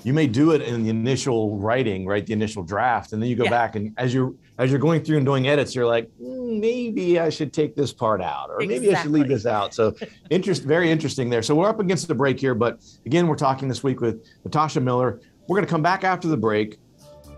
You 0.02 0.12
may 0.12 0.26
do 0.26 0.50
it 0.50 0.60
in 0.60 0.82
the 0.82 0.90
initial 0.90 1.56
writing, 1.56 2.04
right, 2.06 2.26
the 2.26 2.32
initial 2.32 2.62
draft, 2.62 3.12
and 3.12 3.22
then 3.22 3.30
you 3.30 3.36
go 3.36 3.44
yeah. 3.44 3.50
back 3.50 3.76
and 3.76 3.94
as 3.96 4.12
you're 4.12 4.34
as 4.58 4.70
you're 4.70 4.80
going 4.80 5.02
through 5.02 5.16
and 5.16 5.26
doing 5.26 5.48
edits, 5.48 5.74
you're 5.74 5.86
like, 5.86 6.08
mm, 6.22 6.60
maybe 6.60 7.18
I 7.18 7.28
should 7.28 7.52
take 7.52 7.74
this 7.74 7.92
part 7.92 8.22
out, 8.22 8.50
or 8.50 8.60
exactly. 8.60 8.78
maybe 8.78 8.94
I 8.94 9.02
should 9.02 9.10
leave 9.10 9.28
this 9.28 9.46
out. 9.46 9.74
So, 9.74 9.94
interest, 10.30 10.62
very 10.62 10.90
interesting 10.90 11.28
there. 11.28 11.42
So 11.42 11.54
we're 11.54 11.68
up 11.68 11.80
against 11.80 12.06
the 12.06 12.14
break 12.14 12.38
here, 12.38 12.54
but 12.54 12.80
again, 13.04 13.26
we're 13.26 13.36
talking 13.36 13.68
this 13.68 13.82
week 13.82 14.00
with 14.00 14.24
Natasha 14.44 14.80
Miller. 14.80 15.20
We're 15.48 15.56
going 15.56 15.66
to 15.66 15.70
come 15.70 15.82
back 15.82 16.04
after 16.04 16.28
the 16.28 16.36
break. 16.36 16.78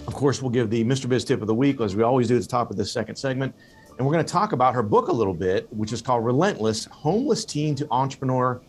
Of 0.07 0.15
course, 0.15 0.43
we'll 0.43 0.51
give 0.51 0.71
the 0.71 0.85
Mr. 0.85 1.09
Biz 1.09 1.25
tip 1.25 1.41
of 1.41 1.47
the 1.47 1.55
week, 1.55 1.81
as 1.81 1.97
we 1.97 2.03
always 2.03 2.29
do 2.29 2.37
at 2.37 2.43
the 2.43 2.49
top 2.49 2.71
of 2.71 2.77
this 2.77 2.93
second 2.93 3.17
segment. 3.17 3.55
And 3.97 4.07
we're 4.07 4.13
going 4.13 4.25
to 4.25 4.31
talk 4.31 4.53
about 4.53 4.75
her 4.75 4.83
book 4.83 5.09
a 5.09 5.13
little 5.13 5.35
bit, 5.35 5.73
which 5.73 5.93
is 5.93 6.03
called 6.03 6.25
Relentless 6.25 6.85
Homeless 6.85 7.45
Teen 7.47 7.75
to 7.77 7.89
Entrepreneur 7.91 8.61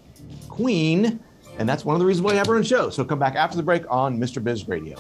Queen. 0.48 1.20
And 1.58 1.68
that's 1.68 1.84
one 1.84 1.96
of 1.96 2.00
the 2.00 2.06
reasons 2.06 2.24
why 2.24 2.32
we 2.32 2.38
have 2.38 2.50
on 2.50 2.58
the 2.58 2.64
show. 2.64 2.90
So 2.90 3.04
come 3.04 3.20
back 3.20 3.36
after 3.36 3.58
the 3.58 3.64
break 3.64 3.84
on 3.90 4.20
Mr. 4.20 4.44
Biz 4.44 4.68
Radio. 4.68 4.98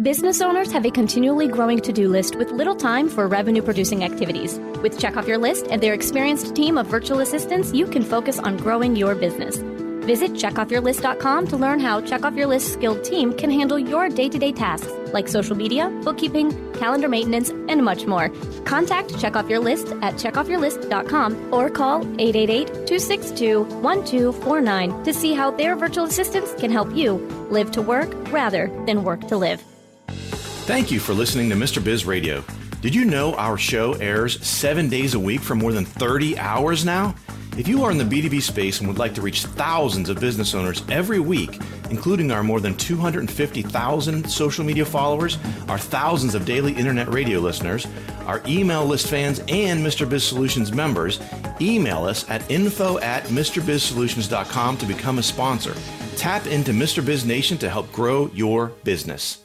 Business 0.00 0.40
owners 0.40 0.72
have 0.72 0.86
a 0.86 0.90
continually 0.90 1.46
growing 1.46 1.78
to 1.80 1.92
do 1.92 2.08
list 2.08 2.34
with 2.36 2.50
little 2.50 2.74
time 2.74 3.10
for 3.10 3.28
revenue 3.28 3.60
producing 3.60 4.02
activities. 4.02 4.58
With 4.82 4.98
Check 4.98 5.18
Off 5.18 5.28
Your 5.28 5.36
List 5.36 5.66
and 5.68 5.82
their 5.82 5.92
experienced 5.92 6.56
team 6.56 6.78
of 6.78 6.86
virtual 6.86 7.20
assistants, 7.20 7.74
you 7.74 7.86
can 7.86 8.02
focus 8.02 8.38
on 8.38 8.56
growing 8.56 8.96
your 8.96 9.14
business. 9.14 9.58
Visit 10.02 10.32
checkoffyourlist.com 10.32 11.46
to 11.48 11.56
learn 11.56 11.78
how 11.78 12.00
Check 12.00 12.24
Off 12.24 12.34
Your 12.34 12.48
List 12.48 12.72
skilled 12.72 13.04
team 13.04 13.32
can 13.32 13.50
handle 13.50 13.78
your 13.78 14.08
day 14.08 14.28
to 14.28 14.38
day 14.38 14.50
tasks 14.50 14.90
like 15.12 15.28
social 15.28 15.54
media, 15.54 15.88
bookkeeping, 16.02 16.50
calendar 16.72 17.08
maintenance, 17.08 17.50
and 17.50 17.84
much 17.84 18.06
more. 18.06 18.30
Contact 18.64 19.16
Check 19.20 19.36
Off 19.36 19.48
Your 19.48 19.60
List 19.60 19.88
at 20.02 20.14
checkoffyourlist.com 20.14 21.54
or 21.54 21.70
call 21.70 22.00
888 22.20 22.66
262 22.66 23.62
1249 23.62 25.04
to 25.04 25.14
see 25.14 25.34
how 25.34 25.50
their 25.50 25.76
virtual 25.76 26.04
assistants 26.04 26.54
can 26.54 26.72
help 26.72 26.92
you 26.94 27.14
live 27.50 27.70
to 27.72 27.82
work 27.82 28.12
rather 28.32 28.68
than 28.86 29.04
work 29.04 29.28
to 29.28 29.36
live. 29.36 29.62
Thank 30.08 30.90
you 30.90 30.98
for 30.98 31.12
listening 31.12 31.48
to 31.50 31.56
Mr. 31.56 31.82
Biz 31.82 32.06
Radio. 32.06 32.44
Did 32.80 32.96
you 32.96 33.04
know 33.04 33.34
our 33.34 33.56
show 33.56 33.92
airs 33.94 34.44
seven 34.44 34.88
days 34.88 35.14
a 35.14 35.20
week 35.20 35.40
for 35.40 35.54
more 35.54 35.70
than 35.72 35.84
30 35.84 36.36
hours 36.38 36.84
now? 36.84 37.14
If 37.58 37.68
you 37.68 37.84
are 37.84 37.90
in 37.90 37.98
the 37.98 38.04
B2B 38.04 38.40
space 38.40 38.78
and 38.78 38.88
would 38.88 38.98
like 38.98 39.14
to 39.14 39.20
reach 39.20 39.44
thousands 39.44 40.08
of 40.08 40.18
business 40.18 40.54
owners 40.54 40.82
every 40.88 41.20
week, 41.20 41.60
including 41.90 42.30
our 42.30 42.42
more 42.42 42.60
than 42.60 42.74
250,000 42.76 44.30
social 44.30 44.64
media 44.64 44.86
followers, 44.86 45.36
our 45.68 45.76
thousands 45.76 46.34
of 46.34 46.46
daily 46.46 46.72
internet 46.72 47.12
radio 47.12 47.40
listeners, 47.40 47.86
our 48.24 48.40
email 48.46 48.86
list 48.86 49.08
fans, 49.08 49.40
and 49.48 49.84
Mr. 49.84 50.08
Biz 50.08 50.24
Solutions 50.24 50.72
members, 50.72 51.20
email 51.60 52.04
us 52.04 52.28
at 52.30 52.50
info 52.50 52.98
at 53.00 53.24
MrBizSolutions.com 53.24 54.78
to 54.78 54.86
become 54.86 55.18
a 55.18 55.22
sponsor. 55.22 55.74
Tap 56.16 56.46
into 56.46 56.72
Mr. 56.72 57.04
Biz 57.04 57.26
Nation 57.26 57.58
to 57.58 57.68
help 57.68 57.92
grow 57.92 58.30
your 58.32 58.68
business. 58.82 59.42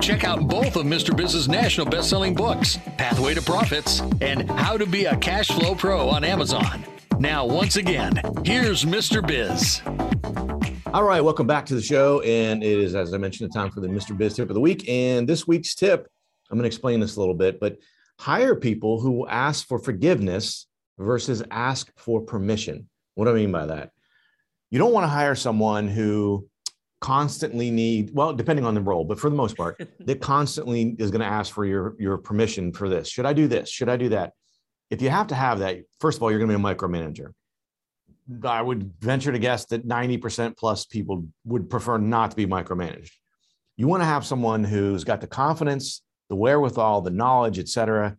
Check 0.00 0.24
out 0.24 0.46
both 0.46 0.76
of 0.76 0.86
Mr. 0.86 1.14
Biz's 1.14 1.48
national 1.48 1.86
best-selling 1.86 2.34
books, 2.34 2.78
Pathway 2.96 3.34
to 3.34 3.42
Profits 3.42 4.00
and 4.20 4.48
How 4.50 4.76
to 4.76 4.86
Be 4.86 5.06
a 5.06 5.16
Cash 5.16 5.48
Flow 5.48 5.74
Pro 5.74 6.08
on 6.08 6.24
Amazon. 6.24 6.84
Now, 7.18 7.44
once 7.44 7.76
again, 7.76 8.20
here's 8.44 8.84
Mr. 8.84 9.26
Biz. 9.26 9.82
All 10.94 11.02
right, 11.02 11.20
welcome 11.22 11.46
back 11.46 11.66
to 11.66 11.74
the 11.74 11.82
show. 11.82 12.20
And 12.20 12.62
it 12.62 12.78
is, 12.78 12.94
as 12.94 13.12
I 13.12 13.18
mentioned, 13.18 13.50
the 13.50 13.54
time 13.54 13.70
for 13.70 13.80
the 13.80 13.88
Mr. 13.88 14.16
Biz 14.16 14.36
tip 14.36 14.48
of 14.48 14.54
the 14.54 14.60
week. 14.60 14.88
And 14.88 15.28
this 15.28 15.46
week's 15.46 15.74
tip, 15.74 16.08
I'm 16.50 16.56
going 16.56 16.62
to 16.62 16.68
explain 16.68 17.00
this 17.00 17.16
a 17.16 17.20
little 17.20 17.34
bit, 17.34 17.58
but 17.58 17.78
hire 18.18 18.54
people 18.54 19.00
who 19.00 19.26
ask 19.26 19.66
for 19.66 19.78
forgiveness 19.78 20.66
versus 20.96 21.42
ask 21.50 21.90
for 21.96 22.20
permission. 22.20 22.88
What 23.14 23.24
do 23.24 23.32
I 23.32 23.34
mean 23.34 23.52
by 23.52 23.66
that? 23.66 23.90
You 24.70 24.78
don't 24.78 24.92
want 24.92 25.04
to 25.04 25.08
hire 25.08 25.34
someone 25.34 25.88
who 25.88 26.48
constantly 27.00 27.70
need 27.70 28.10
well 28.12 28.32
depending 28.32 28.64
on 28.64 28.74
the 28.74 28.80
role 28.80 29.04
but 29.04 29.20
for 29.20 29.30
the 29.30 29.36
most 29.36 29.56
part 29.56 29.80
that 30.00 30.20
constantly 30.20 30.96
is 30.98 31.10
going 31.10 31.20
to 31.20 31.26
ask 31.26 31.54
for 31.54 31.64
your 31.64 31.94
your 31.98 32.18
permission 32.18 32.72
for 32.72 32.88
this 32.88 33.08
should 33.08 33.26
i 33.26 33.32
do 33.32 33.46
this 33.46 33.68
should 33.68 33.88
i 33.88 33.96
do 33.96 34.08
that 34.08 34.32
if 34.90 35.00
you 35.00 35.08
have 35.08 35.28
to 35.28 35.34
have 35.34 35.60
that 35.60 35.78
first 36.00 36.18
of 36.18 36.22
all 36.22 36.30
you're 36.30 36.40
going 36.40 36.50
to 36.50 36.58
be 36.58 36.62
a 36.62 36.74
micromanager 36.74 37.32
I 38.44 38.60
would 38.60 38.92
venture 39.00 39.32
to 39.32 39.38
guess 39.38 39.64
that 39.66 39.86
90% 39.86 40.56
plus 40.56 40.84
people 40.84 41.26
would 41.44 41.70
prefer 41.70 41.98
not 41.98 42.30
to 42.30 42.36
be 42.36 42.46
micromanaged. 42.46 43.12
You 43.76 43.88
want 43.88 44.02
to 44.02 44.06
have 44.06 44.26
someone 44.26 44.64
who's 44.64 45.04
got 45.04 45.20
the 45.20 45.26
confidence, 45.26 46.02
the 46.28 46.36
wherewithal, 46.36 47.02
the 47.02 47.10
knowledge, 47.10 47.58
et 47.58 47.68
cetera, 47.68 48.16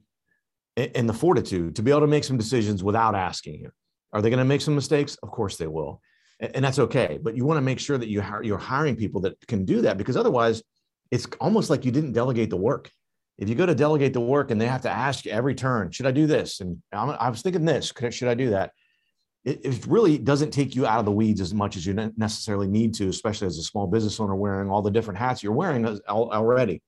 and 0.76 1.08
the 1.08 1.14
fortitude 1.14 1.76
to 1.76 1.84
be 1.84 1.92
able 1.92 2.02
to 2.02 2.08
make 2.08 2.24
some 2.24 2.38
decisions 2.38 2.84
without 2.84 3.14
asking 3.14 3.56
you. 3.56 3.72
Are 4.12 4.22
they 4.22 4.30
going 4.30 4.40
to 4.40 4.46
make 4.46 4.62
some 4.62 4.74
mistakes? 4.74 5.16
Of 5.22 5.30
course 5.30 5.58
they 5.58 5.68
will. 5.68 6.02
And 6.40 6.64
that's 6.64 6.80
okay. 6.80 7.20
But 7.22 7.36
you 7.36 7.46
want 7.46 7.58
to 7.58 7.62
make 7.62 7.80
sure 7.80 7.98
that 7.98 8.08
you 8.08 8.24
you're 8.44 8.58
hiring 8.58 8.96
people 8.96 9.22
that 9.22 9.36
can 9.48 9.66
do 9.66 9.82
that 9.82 9.98
because 9.98 10.16
otherwise 10.16 10.64
it's 11.12 11.28
almost 11.42 11.70
like 11.70 11.86
you 11.86 11.92
didn't 11.92 12.14
delegate 12.14 12.50
the 12.50 12.58
work. 12.58 12.92
If 13.38 13.50
you 13.50 13.56
go 13.56 13.66
to 13.66 13.76
delegate 13.76 14.14
the 14.14 14.22
work 14.22 14.52
and 14.52 14.60
they 14.60 14.68
have 14.68 14.82
to 14.82 14.90
ask 14.90 15.26
you 15.26 15.32
every 15.32 15.56
turn, 15.56 15.92
should 15.92 16.06
I 16.06 16.12
do 16.12 16.28
this? 16.28 16.60
And 16.60 16.82
I 16.92 17.30
was 17.30 17.42
thinking 17.42 17.66
this, 17.66 17.92
should 18.12 18.28
I 18.28 18.34
do 18.34 18.52
that? 18.52 18.72
it, 19.46 19.66
it, 19.66 19.86
really 19.86 20.18
doesn't 20.18 20.52
take 20.52 20.76
you 20.76 20.86
out 20.86 21.00
of 21.00 21.06
the 21.06 21.12
weeds 21.12 21.40
as 21.40 21.54
much 21.54 21.78
as 21.78 21.86
you 21.86 21.94
necessarily 22.18 22.68
need 22.68 22.94
to, 22.96 23.08
especially 23.08 23.48
as 23.48 23.58
a 23.58 23.64
small 23.64 23.88
business 23.88 24.20
owner 24.20 24.36
wearing 24.36 24.70
all 24.70 24.82
the 24.82 24.92
different 24.92 25.18
hats 25.18 25.42
you're 25.42 25.54
wearing 25.54 25.86
already. 26.08 26.82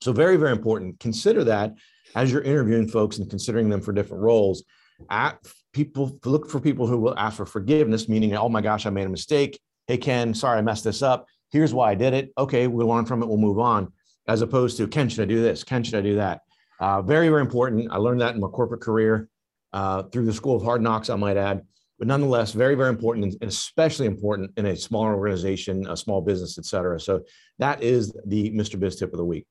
So, 0.00 0.12
very, 0.12 0.36
very 0.36 0.52
important. 0.52 0.98
Consider 0.98 1.44
that 1.44 1.74
as 2.14 2.32
you're 2.32 2.42
interviewing 2.42 2.88
folks 2.88 3.18
and 3.18 3.28
considering 3.28 3.68
them 3.68 3.82
for 3.82 3.92
different 3.92 4.22
roles. 4.22 4.64
At 5.10 5.38
people 5.72 6.18
look 6.24 6.48
for 6.48 6.60
people 6.60 6.86
who 6.86 6.98
will 6.98 7.18
ask 7.18 7.36
for 7.36 7.46
forgiveness, 7.46 8.08
meaning, 8.08 8.34
oh 8.36 8.48
my 8.48 8.60
gosh, 8.60 8.86
I 8.86 8.90
made 8.90 9.06
a 9.06 9.10
mistake. 9.10 9.60
Hey, 9.86 9.98
Ken, 9.98 10.34
sorry, 10.34 10.58
I 10.58 10.62
messed 10.62 10.84
this 10.84 11.02
up. 11.02 11.26
Here's 11.50 11.74
why 11.74 11.90
I 11.90 11.94
did 11.94 12.14
it. 12.14 12.32
Okay, 12.38 12.66
we'll 12.66 12.86
learn 12.86 13.04
from 13.04 13.22
it. 13.22 13.26
We'll 13.26 13.38
move 13.38 13.58
on. 13.58 13.92
As 14.28 14.42
opposed 14.42 14.76
to, 14.76 14.86
Ken, 14.86 15.08
should 15.08 15.22
I 15.22 15.26
do 15.26 15.42
this? 15.42 15.64
Ken, 15.64 15.82
should 15.82 15.96
I 15.96 16.02
do 16.02 16.16
that? 16.16 16.42
Uh, 16.78 17.02
very, 17.02 17.28
very 17.28 17.40
important. 17.40 17.90
I 17.90 17.96
learned 17.96 18.20
that 18.20 18.34
in 18.34 18.40
my 18.40 18.48
corporate 18.48 18.80
career 18.80 19.28
uh, 19.72 20.04
through 20.04 20.26
the 20.26 20.32
School 20.32 20.56
of 20.56 20.62
Hard 20.62 20.82
Knocks, 20.82 21.10
I 21.10 21.16
might 21.16 21.36
add 21.36 21.62
but 22.00 22.08
nonetheless, 22.08 22.52
very, 22.52 22.74
very 22.74 22.88
important 22.88 23.36
and 23.42 23.42
especially 23.42 24.06
important 24.06 24.50
in 24.56 24.64
a 24.64 24.74
smaller 24.74 25.14
organization, 25.14 25.86
a 25.86 25.94
small 25.94 26.22
business, 26.22 26.56
et 26.56 26.64
cetera. 26.64 26.98
So 26.98 27.20
that 27.58 27.82
is 27.82 28.10
the 28.24 28.50
Mr. 28.52 28.80
Biz 28.80 28.96
tip 28.96 29.12
of 29.12 29.18
the 29.18 29.24
week. 29.24 29.46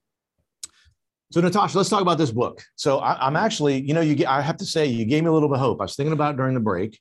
So 1.32 1.42
Natasha, 1.42 1.78
let's 1.78 1.90
talk 1.90 2.02
about 2.02 2.18
this 2.18 2.32
book. 2.32 2.64
So 2.76 2.98
I, 3.00 3.28
am 3.28 3.36
actually, 3.36 3.82
you 3.82 3.94
know, 3.94 4.02
you 4.02 4.26
I 4.26 4.42
have 4.42 4.58
to 4.58 4.66
say 4.66 4.88
you 4.88 5.06
gave 5.06 5.24
me 5.24 5.30
a 5.30 5.32
little 5.32 5.48
bit 5.48 5.56
of 5.56 5.60
hope. 5.60 5.80
I 5.80 5.84
was 5.84 5.96
thinking 5.96 6.14
about 6.14 6.34
it 6.34 6.38
during 6.38 6.56
the 6.56 6.60
break, 6.60 7.00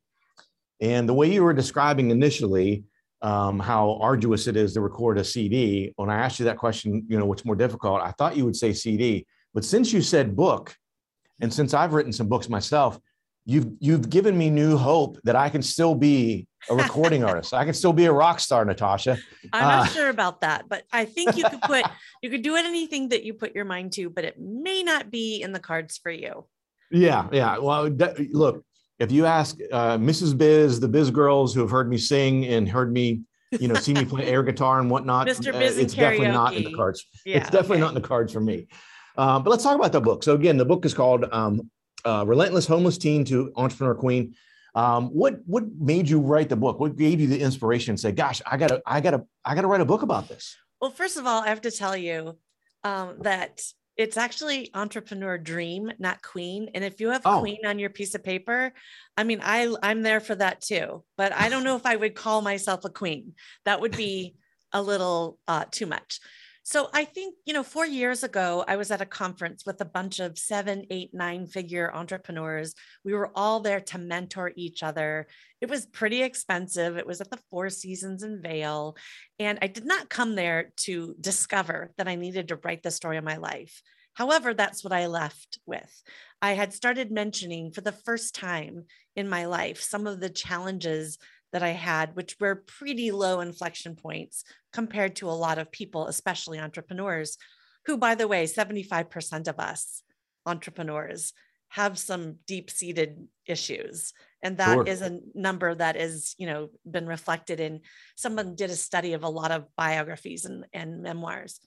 and 0.82 1.08
the 1.08 1.14
way 1.14 1.32
you 1.32 1.42
were 1.42 1.54
describing 1.54 2.11
initially 2.11 2.85
um, 3.23 3.58
how 3.58 3.99
arduous 4.02 4.47
it 4.47 4.54
is 4.54 4.75
to 4.75 4.82
record 4.82 5.16
a 5.16 5.25
CD. 5.25 5.94
When 5.97 6.11
I 6.11 6.16
asked 6.16 6.38
you 6.38 6.44
that 6.44 6.58
question, 6.58 7.06
you 7.08 7.18
know, 7.18 7.25
what's 7.25 7.47
more 7.47 7.56
difficult? 7.56 8.02
I 8.02 8.12
thought 8.12 8.37
you 8.37 8.44
would 8.44 8.56
say 8.56 8.75
CD, 8.75 9.26
but 9.54 9.64
since 9.64 9.94
you 9.94 10.02
said 10.02 10.37
book, 10.37 10.76
and 11.40 11.52
since 11.52 11.73
I've 11.73 11.94
written 11.94 12.12
some 12.12 12.28
books 12.28 12.50
myself, 12.50 12.99
you've 13.49 13.67
you've 13.81 14.11
given 14.11 14.37
me 14.37 14.50
new 14.50 14.76
hope 14.76 15.19
that 15.25 15.35
I 15.35 15.49
can 15.49 15.62
still 15.62 15.95
be 15.95 16.47
a 16.69 16.76
recording 16.76 17.25
artist. 17.28 17.55
I 17.55 17.64
can 17.64 17.73
still 17.73 17.95
be 17.95 18.05
a 18.05 18.12
rock 18.12 18.40
star, 18.40 18.64
Natasha. 18.64 19.17
I'm 19.55 19.62
not 19.62 19.87
uh, 19.87 19.90
sure 19.90 20.09
about 20.11 20.43
that, 20.43 20.69
but 20.69 20.85
I 20.93 21.07
think 21.07 21.37
you 21.37 21.45
could 21.45 21.62
put 21.62 21.85
you 22.23 22.28
could 22.28 22.43
do 22.43 22.57
anything 22.57 23.09
that 23.09 23.25
you 23.25 23.33
put 23.33 23.55
your 23.55 23.64
mind 23.64 23.95
to, 23.95 24.11
but 24.11 24.25
it 24.25 24.38
may 24.38 24.83
not 24.83 25.11
be 25.11 25.40
in 25.43 25.52
the 25.52 25.59
cards 25.59 25.97
for 25.97 26.12
you. 26.12 26.45
Yeah, 26.90 27.26
yeah. 27.33 27.59
Well, 27.59 27.90
that, 27.90 28.19
look, 28.33 28.64
if 28.99 29.11
you 29.11 29.25
ask 29.25 29.57
uh, 29.73 29.97
Mrs. 29.97 30.37
Biz, 30.37 30.81
the 30.81 30.88
Biz 30.88 31.11
girls 31.11 31.55
who 31.55 31.61
have 31.61 31.71
heard 31.71 31.88
me 31.88 31.97
sing 31.97 32.47
and 32.47 32.69
heard 32.69 32.93
me, 32.93 33.23
you 33.59 33.69
know, 33.69 33.75
see 33.75 33.95
me 33.95 34.05
play 34.05 34.26
air 34.26 34.43
guitar 34.43 34.78
and 34.78 34.90
whatnot, 34.90 35.26
Mr. 35.26 35.55
Uh, 35.55 35.59
Biz 35.59 35.78
uh, 35.78 35.81
it's 35.81 35.95
definitely 35.95 36.28
not 36.28 36.55
in 36.55 36.64
the 36.64 36.75
cards. 36.75 37.07
Yeah, 37.25 37.38
it's 37.38 37.50
definitely 37.50 37.76
okay. 37.76 37.81
not 37.81 37.97
in 37.97 38.02
the 38.02 38.09
cards 38.09 38.33
for 38.33 38.40
me. 38.40 38.69
Uh, 39.17 39.38
but 39.38 39.50
let's 39.50 39.64
talk 39.64 39.75
about 39.75 39.93
the 39.93 40.00
book. 40.00 40.23
So 40.23 40.35
again, 40.35 40.59
the 40.59 40.67
book 40.67 40.85
is 40.85 40.95
called 40.95 41.25
um, 41.33 41.71
uh, 42.05 42.25
relentless 42.26 42.67
homeless 42.67 42.99
teen 42.99 43.25
to 43.26 43.52
entrepreneur 43.57 43.95
queen. 43.95 44.35
Um, 44.75 45.09
what 45.09 45.40
what 45.47 45.64
made 45.78 46.09
you 46.09 46.21
write 46.21 46.49
the 46.49 46.57
book? 46.57 46.78
What 46.78 46.97
gave 46.97 47.21
you 47.21 47.26
the 47.26 47.40
inspiration 47.40 47.97
say, 47.97 48.12
"Gosh, 48.12 48.40
I 48.47 48.57
gotta, 48.57 48.83
I 48.87 49.00
gotta, 49.00 49.25
I 49.45 49.55
gotta 49.55 49.67
write 49.67 49.81
a 49.81 49.85
book 49.85 50.02
about 50.02 50.28
this"? 50.28 50.57
Well, 50.81 50.90
first 50.90 51.17
of 51.17 51.26
all, 51.26 51.43
I 51.43 51.49
have 51.49 51.62
to 51.62 51.71
tell 51.71 51.97
you 51.97 52.38
um, 52.85 53.17
that 53.23 53.61
it's 53.97 54.17
actually 54.17 54.71
entrepreneur 54.75 55.37
dream, 55.37 55.90
not 55.99 56.23
queen. 56.23 56.71
And 56.73 56.85
if 56.85 57.00
you 57.00 57.11
have 57.11 57.23
oh. 57.25 57.40
queen 57.40 57.67
on 57.67 57.81
your 57.81 57.90
piece 57.90 58.14
of 58.14 58.23
paper, 58.23 58.73
I 59.17 59.25
mean, 59.25 59.40
I 59.43 59.75
I'm 59.83 60.02
there 60.02 60.21
for 60.21 60.37
that 60.37 60.61
too. 60.61 61.02
But 61.17 61.33
I 61.33 61.49
don't 61.49 61.64
know 61.64 61.76
if 61.76 61.85
I 61.85 61.97
would 61.97 62.14
call 62.14 62.40
myself 62.40 62.85
a 62.85 62.90
queen. 62.90 63.35
That 63.64 63.81
would 63.81 63.97
be 63.97 64.37
a 64.73 64.81
little 64.81 65.38
uh, 65.49 65.64
too 65.71 65.87
much. 65.87 66.21
So 66.70 66.90
I 66.92 67.06
think, 67.06 67.34
you 67.46 67.54
know, 67.54 67.62
four 67.62 67.87
years 67.87 68.25
ago, 68.25 68.62
I 68.68 68.76
was 68.76 68.90
at 68.90 69.00
a 69.00 69.06
conference 69.06 69.64
with 69.64 69.80
a 69.80 69.87
bunch 69.87 70.20
of 70.20 70.37
seven, 70.37 70.84
eight, 70.90 71.14
nine 71.14 71.46
figure 71.46 71.90
entrepreneurs. 71.94 72.75
We 73.02 73.14
were 73.14 73.30
all 73.34 73.60
there 73.60 73.80
to 73.80 73.96
mentor 73.96 74.52
each 74.54 74.82
other. 74.82 75.28
It 75.62 75.70
was 75.70 75.87
pretty 75.87 76.22
expensive. 76.22 76.98
It 76.98 77.06
was 77.06 77.22
at 77.22 77.30
the 77.30 77.40
Four 77.48 77.70
Seasons 77.70 78.22
in 78.22 78.42
Vail. 78.42 78.98
And 79.38 79.58
I 79.62 79.66
did 79.68 79.87
not 79.87 80.10
come 80.10 80.34
there 80.34 80.75
to 80.80 81.16
discover 81.18 81.90
that 81.96 82.06
I 82.06 82.16
needed 82.16 82.48
to 82.48 82.56
write 82.56 82.82
the 82.82 82.90
story 82.90 83.16
of 83.16 83.25
my 83.25 83.38
life. 83.38 83.80
However, 84.12 84.52
that's 84.52 84.84
what 84.84 84.92
I 84.92 85.06
left 85.06 85.60
with. 85.64 86.02
I 86.42 86.52
had 86.52 86.75
started 86.75 87.10
mentioning 87.10 87.72
for 87.72 87.80
the 87.80 87.92
first 87.92 88.34
time 88.34 88.84
in 89.16 89.26
my 89.26 89.46
life 89.46 89.80
some 89.80 90.06
of 90.06 90.20
the 90.20 90.28
challenges 90.28 91.16
that 91.52 91.62
I 91.62 91.71
had, 91.71 92.14
which 92.14 92.37
were 92.38 92.64
pretty 92.67 93.11
low 93.11 93.40
inflection 93.40 93.97
points 93.97 94.45
compared 94.73 95.17
to 95.17 95.31
a 95.31 95.33
lot 95.33 95.59
of 95.59 95.73
people, 95.73 96.07
especially 96.07 96.59
entrepreneurs, 96.59 97.37
who, 97.87 97.97
by 97.97 98.14
the 98.14 98.28
way, 98.28 98.45
75% 98.45 99.49
of 99.49 99.59
us 99.59 100.02
entrepreneurs 100.47 101.33
have 101.69 101.99
some 101.99 102.37
deep 102.47 102.71
seated 102.71 103.28
issues. 103.47 104.12
And 104.43 104.57
that 104.59 104.75
sure. 104.75 104.85
is 104.87 105.02
a 105.02 105.21
number 105.35 105.75
that 105.75 105.97
is, 105.97 106.35
you 106.38 106.47
know, 106.47 106.69
been 106.90 107.07
reflected 107.07 107.61
in 107.61 107.81
someone 108.17 108.55
did 108.55 108.71
a 108.71 108.76
study 108.76 109.12
of 109.12 109.23
a 109.23 109.28
lot 109.28 109.50
of 109.50 109.67
biographies 109.76 110.45
and, 110.45 110.64
and 110.73 111.02
memoirs. 111.02 111.61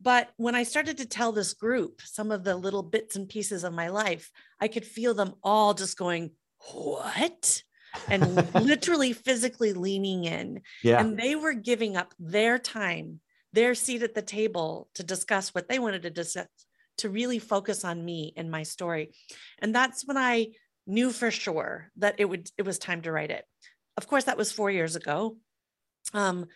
But 0.00 0.30
when 0.36 0.54
I 0.54 0.64
started 0.64 0.98
to 0.98 1.06
tell 1.06 1.32
this 1.32 1.54
group 1.54 2.00
some 2.04 2.30
of 2.30 2.44
the 2.44 2.56
little 2.56 2.82
bits 2.82 3.16
and 3.16 3.28
pieces 3.28 3.64
of 3.64 3.72
my 3.72 3.88
life, 3.88 4.30
I 4.60 4.68
could 4.68 4.84
feel 4.84 5.14
them 5.14 5.34
all 5.42 5.74
just 5.74 5.96
going, 5.96 6.32
What? 6.72 7.62
And 8.08 8.54
literally 8.54 9.12
physically 9.12 9.72
leaning 9.72 10.24
in. 10.24 10.60
Yeah. 10.82 11.00
And 11.00 11.18
they 11.18 11.36
were 11.36 11.54
giving 11.54 11.96
up 11.96 12.14
their 12.18 12.58
time, 12.58 13.20
their 13.52 13.74
seat 13.74 14.02
at 14.02 14.14
the 14.14 14.22
table 14.22 14.88
to 14.94 15.02
discuss 15.02 15.54
what 15.54 15.68
they 15.68 15.78
wanted 15.78 16.02
to 16.02 16.10
discuss, 16.10 16.46
to 16.98 17.08
really 17.08 17.38
focus 17.38 17.84
on 17.84 18.04
me 18.04 18.32
and 18.36 18.50
my 18.50 18.62
story. 18.62 19.12
And 19.58 19.74
that's 19.74 20.06
when 20.06 20.16
I 20.16 20.48
knew 20.86 21.10
for 21.10 21.30
sure 21.30 21.90
that 21.96 22.16
it 22.18 22.26
would 22.26 22.50
it 22.58 22.62
was 22.62 22.78
time 22.78 23.02
to 23.02 23.12
write 23.12 23.30
it. 23.30 23.44
Of 23.96 24.06
course, 24.06 24.24
that 24.24 24.36
was 24.36 24.52
four 24.52 24.70
years 24.70 24.96
ago. 24.96 25.36
Um, 26.12 26.46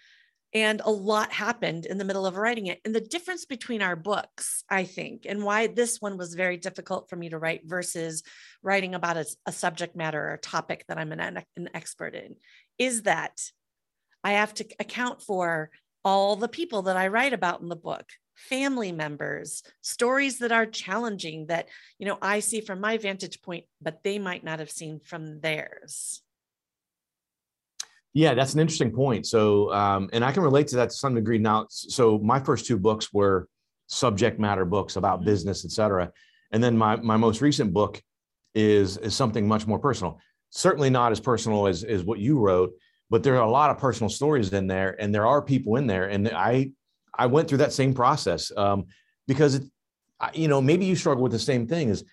and 0.55 0.81
a 0.85 0.90
lot 0.90 1.33
happened 1.33 1.85
in 1.85 1.99
the 1.99 2.05
middle 2.05 2.26
of 2.26 2.37
writing 2.37 2.67
it. 2.67 2.81
And 2.85 2.95
the 2.95 3.00
difference 3.00 3.45
between 3.45 3.83
our 3.83 3.97
books 3.97 4.64
i 4.71 4.85
think 4.85 5.26
and 5.28 5.43
why 5.43 5.67
this 5.67 6.00
one 6.00 6.17
was 6.17 6.35
very 6.35 6.57
difficult 6.57 7.09
for 7.09 7.17
me 7.17 7.28
to 7.28 7.38
write 7.38 7.62
versus 7.64 8.23
writing 8.62 8.95
about 8.95 9.17
a, 9.17 9.26
a 9.47 9.52
subject 9.52 9.97
matter 9.97 10.23
or 10.23 10.35
a 10.35 10.38
topic 10.38 10.85
that 10.88 10.99
i'm 10.99 11.12
an, 11.12 11.43
an 11.57 11.69
expert 11.75 12.14
in 12.14 12.37
is 12.78 13.02
that 13.02 13.40
i 14.25 14.33
have 14.33 14.55
to 14.55 14.67
account 14.78 15.23
for 15.23 15.71
all 16.05 16.37
the 16.37 16.49
people 16.49 16.83
that 16.83 16.97
i 16.97 17.09
write 17.09 17.33
about 17.33 17.61
in 17.61 17.69
the 17.69 17.76
book 17.76 18.07
family 18.37 18.93
members 18.93 19.62
stories 19.81 20.38
that 20.38 20.52
are 20.52 20.67
challenging 20.67 21.47
that 21.47 21.69
you 21.99 22.07
know 22.07 22.19
i 22.23 22.40
see 22.40 22.61
from 22.61 22.81
my 22.81 22.97
vantage 22.97 23.43
point 23.43 23.64
but 23.81 24.02
they 24.05 24.19
might 24.19 24.45
not 24.45 24.61
have 24.61 24.71
seen 24.71 25.00
from 25.05 25.40
theirs 25.40 26.23
yeah, 28.15 28.35
that's 28.35 28.55
an 28.55 28.61
interesting 28.61 28.91
point. 28.93 29.27
So, 29.27 29.73
um, 29.73 30.11
and 30.12 30.25
I 30.25 30.33
can 30.33 30.43
relate 30.43 30.69
to 30.69 30.77
that 30.77 30.91
to 30.91 30.97
some 30.97 31.15
degree 31.15 31.38
now. 31.38 31.67
So, 31.69 32.19
my 32.19 32.41
first 32.41 32.67
two 32.67 32.79
books 32.79 33.12
were 33.12 33.49
subject 33.87 34.38
matter 34.38 34.65
books 34.65 34.97
about 34.97 35.21
mm-hmm. 35.21 35.31
business, 35.31 35.65
et 35.65 35.71
cetera. 35.71 36.11
And 36.50 36.62
then 36.62 36.77
my, 36.77 36.97
my 36.97 37.17
most 37.17 37.41
recent 37.41 37.73
book 37.73 38.03
is, 38.55 38.97
is 38.99 39.15
something 39.15 39.47
much 39.47 39.67
more 39.67 39.79
personal. 39.79 40.19
Certainly 40.50 40.91
not 40.91 41.12
as 41.12 41.21
personal 41.21 41.67
as, 41.67 41.85
as 41.85 42.05
what 42.05 42.19
you 42.19 42.38
wrote, 42.38 42.73
but 43.11 43.23
there 43.23 43.37
are 43.37 43.47
a 43.47 43.50
lot 43.50 43.71
of 43.71 43.79
personal 43.79 44.09
stories 44.09 44.53
in 44.53 44.67
there. 44.67 44.97
And 45.00 45.15
there 45.15 45.27
are 45.27 45.43
people 45.43 45.77
in 45.77 45.87
there. 45.87 46.09
And 46.09 46.29
I, 46.29 46.71
I 47.17 47.27
went 47.27 47.49
through 47.49 47.59
that 47.59 47.73
same 47.73 47.93
process 47.93 48.50
um, 48.57 48.87
because, 49.27 49.57
it, 49.57 49.65
you 50.35 50.49
know, 50.49 50.61
maybe 50.61 50.85
you 50.85 50.97
struggle 50.97 51.23
with 51.23 51.33
the 51.33 51.38
same 51.38 51.67
thing. 51.67 51.91
Is 51.91 52.05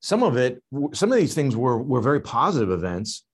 some 0.00 0.22
of 0.22 0.36
it, 0.36 0.62
some 0.92 1.12
of 1.12 1.18
these 1.18 1.34
things 1.34 1.56
were 1.56 1.78
were 1.78 2.00
very 2.00 2.20
positive 2.20 2.70
events, 2.70 3.24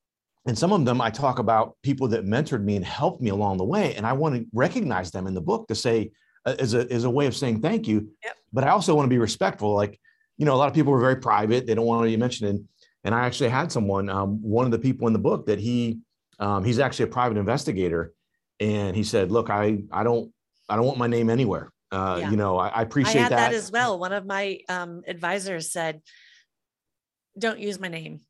and 0.47 0.59
some 0.59 0.73
of 0.73 0.85
them 0.85 1.01
I 1.01 1.11
talk 1.11 1.39
about 1.39 1.77
people 1.83 2.09
that 2.09 2.25
mentored 2.25 2.65
me 2.65 2.77
and 2.77 2.85
helped 2.85 3.21
me 3.21 3.31
along 3.31 3.59
the 3.59 3.65
way, 3.65 3.95
and 3.95 4.07
I 4.07 4.15
want 4.15 4.35
to 4.37 4.47
recognize 4.53 5.11
them 5.11 5.27
in 5.27 5.35
the 5.35 5.41
book 5.41 5.69
to 5.69 5.75
say 5.75 6.13
uh, 6.47 6.55
as 6.59 6.75
a 6.75 6.91
as 6.91 7.05
a 7.05 7.11
way 7.11 7.27
of 7.27 7.37
saying 7.37 7.61
thank 7.61 7.87
you. 7.87 8.11
Yep. 8.25 8.37
But 8.53 8.65
I 8.65 8.71
also 8.71 8.95
want 8.95 9.07
to 9.07 9.11
be 9.11 9.19
respectful. 9.19 9.75
Like, 9.75 10.01
you 10.39 10.47
know, 10.47 10.55
a 10.55 10.57
lot 10.57 10.69
of 10.69 10.75
people 10.75 10.93
were 10.93 11.01
very 11.01 11.17
private; 11.17 11.67
they 11.67 11.75
don't 11.75 11.87
want 11.87 12.03
to 12.05 12.11
be 12.11 12.17
mentioned. 12.17 12.67
And 13.05 13.15
I 13.15 13.25
actually 13.27 13.49
had 13.49 13.73
someone, 13.73 14.11
um, 14.11 14.43
one 14.43 14.67
of 14.67 14.73
the 14.73 14.79
people 14.79 15.07
in 15.07 15.15
the 15.15 15.19
book, 15.19 15.47
that 15.47 15.59
he 15.59 16.01
um, 16.39 16.65
he's 16.65 16.79
actually 16.79 17.05
a 17.05 17.13
private 17.13 17.37
investigator, 17.37 18.13
and 18.59 18.97
he 18.97 19.05
said, 19.05 19.31
"Look, 19.31 19.51
I 19.51 19.83
I 19.93 20.03
don't 20.05 20.33
I 20.69 20.77
don't 20.77 20.87
want 20.87 20.99
my 20.99 21.07
name 21.07 21.29
anywhere. 21.29 21.71
Uh, 21.93 22.19
Yeah. 22.21 22.31
You 22.31 22.37
know, 22.37 22.57
I, 22.57 22.69
I 22.69 22.83
appreciate 22.83 23.21
I 23.21 23.23
had 23.25 23.33
that. 23.33 23.51
that. 23.51 23.55
as 23.55 23.71
well. 23.71 23.99
One 23.99 24.13
of 24.13 24.25
my 24.25 24.61
um, 24.69 25.03
advisors 25.07 25.71
said, 25.71 26.01
"Don't 27.39 27.59
use 27.59 27.79
my 27.79 27.89
name," 27.89 28.21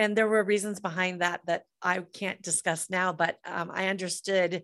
and 0.00 0.16
there 0.16 0.26
were 0.26 0.42
reasons 0.42 0.80
behind 0.80 1.20
that 1.20 1.42
that 1.44 1.64
I 1.82 1.98
can't 2.14 2.40
discuss 2.40 2.88
now. 2.88 3.12
But 3.12 3.36
um, 3.44 3.70
I 3.72 3.88
understood 3.88 4.62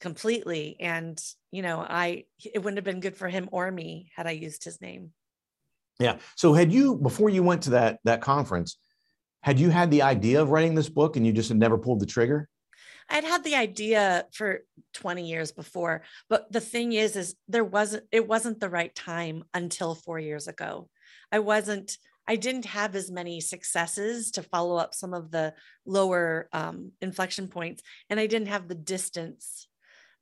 completely, 0.00 0.76
and 0.78 1.18
you 1.50 1.62
know, 1.62 1.80
I 1.80 2.24
it 2.44 2.58
wouldn't 2.58 2.76
have 2.76 2.84
been 2.84 3.00
good 3.00 3.16
for 3.16 3.28
him 3.28 3.48
or 3.50 3.70
me 3.70 4.10
had 4.14 4.26
I 4.26 4.32
used 4.32 4.62
his 4.62 4.82
name. 4.82 5.12
Yeah. 5.98 6.18
So 6.36 6.52
had 6.52 6.70
you 6.70 6.96
before 6.96 7.30
you 7.30 7.42
went 7.42 7.62
to 7.62 7.70
that 7.70 7.98
that 8.04 8.20
conference, 8.20 8.76
had 9.42 9.58
you 9.58 9.70
had 9.70 9.90
the 9.90 10.02
idea 10.02 10.42
of 10.42 10.50
writing 10.50 10.74
this 10.74 10.90
book 10.90 11.16
and 11.16 11.26
you 11.26 11.32
just 11.32 11.48
had 11.48 11.58
never 11.58 11.78
pulled 11.78 12.00
the 12.00 12.06
trigger? 12.06 12.50
I'd 13.08 13.24
had 13.24 13.42
the 13.44 13.56
idea 13.56 14.26
for 14.32 14.60
20 14.94 15.28
years 15.28 15.52
before, 15.52 16.02
but 16.30 16.50
the 16.50 16.60
thing 16.60 16.92
is, 16.92 17.16
is 17.16 17.34
there 17.48 17.64
wasn't, 17.64 18.04
it 18.10 18.26
wasn't 18.26 18.60
the 18.60 18.70
right 18.70 18.94
time 18.94 19.44
until 19.52 19.94
four 19.94 20.18
years 20.18 20.48
ago. 20.48 20.88
I 21.30 21.40
wasn't, 21.40 21.98
I 22.26 22.36
didn't 22.36 22.66
have 22.66 22.94
as 22.94 23.10
many 23.10 23.40
successes 23.40 24.30
to 24.32 24.42
follow 24.42 24.76
up 24.76 24.94
some 24.94 25.12
of 25.12 25.30
the 25.30 25.54
lower 25.84 26.48
um, 26.52 26.92
inflection 27.00 27.48
points, 27.48 27.82
and 28.08 28.18
I 28.18 28.26
didn't 28.26 28.48
have 28.48 28.68
the 28.68 28.74
distance 28.74 29.68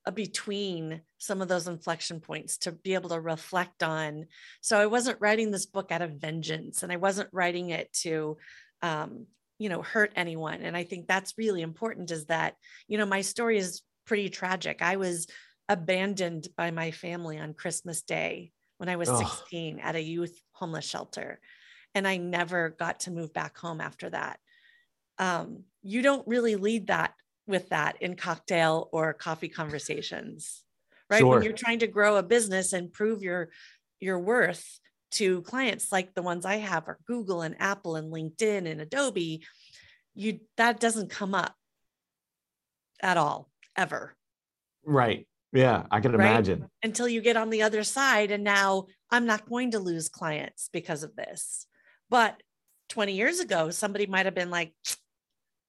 uh, 0.04 0.10
between 0.10 1.02
some 1.18 1.40
of 1.40 1.48
those 1.48 1.68
inflection 1.68 2.20
points 2.20 2.58
to 2.58 2.72
be 2.72 2.94
able 2.94 3.10
to 3.10 3.20
reflect 3.20 3.82
on. 3.82 4.26
So 4.60 4.78
I 4.80 4.86
wasn't 4.86 5.20
writing 5.20 5.50
this 5.50 5.66
book 5.66 5.92
out 5.92 6.02
of 6.02 6.20
vengeance, 6.20 6.82
and 6.82 6.90
I 6.90 6.96
wasn't 6.96 7.28
writing 7.32 7.70
it 7.70 7.92
to, 8.02 8.36
um, 8.82 9.26
you 9.58 9.68
know, 9.68 9.82
hurt 9.82 10.12
anyone. 10.16 10.62
And 10.62 10.76
I 10.76 10.82
think 10.82 11.06
that's 11.06 11.38
really 11.38 11.62
important. 11.62 12.10
Is 12.10 12.26
that 12.26 12.54
you 12.88 12.98
know 12.98 13.06
my 13.06 13.20
story 13.20 13.58
is 13.58 13.82
pretty 14.06 14.28
tragic. 14.28 14.82
I 14.82 14.96
was 14.96 15.28
abandoned 15.68 16.48
by 16.56 16.70
my 16.72 16.90
family 16.90 17.38
on 17.38 17.54
Christmas 17.54 18.02
Day 18.02 18.50
when 18.78 18.88
I 18.88 18.96
was 18.96 19.08
Ugh. 19.08 19.24
16 19.24 19.78
at 19.78 19.94
a 19.94 20.02
youth 20.02 20.36
homeless 20.50 20.84
shelter, 20.84 21.38
and 21.94 22.06
I 22.06 22.16
never 22.16 22.70
got 22.70 23.00
to 23.00 23.10
move 23.10 23.32
back 23.32 23.56
home 23.58 23.80
after 23.80 24.10
that. 24.10 24.38
Um, 25.18 25.64
you 25.82 26.02
don't 26.02 26.26
really 26.26 26.56
lead 26.56 26.88
that 26.88 27.14
with 27.46 27.68
that 27.70 28.00
in 28.00 28.16
cocktail 28.16 28.88
or 28.92 29.12
coffee 29.12 29.48
conversations, 29.48 30.62
right? 31.10 31.20
Sure. 31.20 31.34
When 31.34 31.42
you're 31.42 31.52
trying 31.52 31.80
to 31.80 31.86
grow 31.86 32.16
a 32.16 32.22
business 32.22 32.72
and 32.72 32.92
prove 32.92 33.22
your 33.22 33.50
your 34.00 34.18
worth 34.18 34.80
to 35.12 35.42
clients 35.42 35.92
like 35.92 36.14
the 36.14 36.22
ones 36.22 36.44
I 36.46 36.56
have 36.56 36.88
are 36.88 36.98
Google 37.06 37.42
and 37.42 37.54
Apple 37.60 37.96
and 37.96 38.12
LinkedIn 38.12 38.68
and 38.70 38.80
Adobe, 38.80 39.44
you 40.14 40.40
that 40.56 40.80
doesn't 40.80 41.10
come 41.10 41.34
up 41.34 41.54
at 43.02 43.16
all 43.16 43.50
ever 43.76 44.16
Right. 44.84 45.26
Yeah, 45.52 45.86
I 45.90 46.00
can 46.00 46.12
Right? 46.12 46.26
imagine. 46.26 46.66
until 46.82 47.06
you 47.06 47.20
get 47.20 47.36
on 47.36 47.50
the 47.50 47.62
other 47.62 47.84
side 47.84 48.30
and 48.30 48.42
now 48.42 48.86
I'm 49.10 49.26
not 49.26 49.48
going 49.48 49.72
to 49.72 49.78
lose 49.78 50.08
clients 50.08 50.68
because 50.72 51.02
of 51.02 51.14
this. 51.14 51.66
But 52.12 52.42
20 52.90 53.14
years 53.14 53.40
ago 53.40 53.70
somebody 53.70 54.04
might 54.04 54.26
have 54.26 54.34
been 54.34 54.50
like 54.50 54.74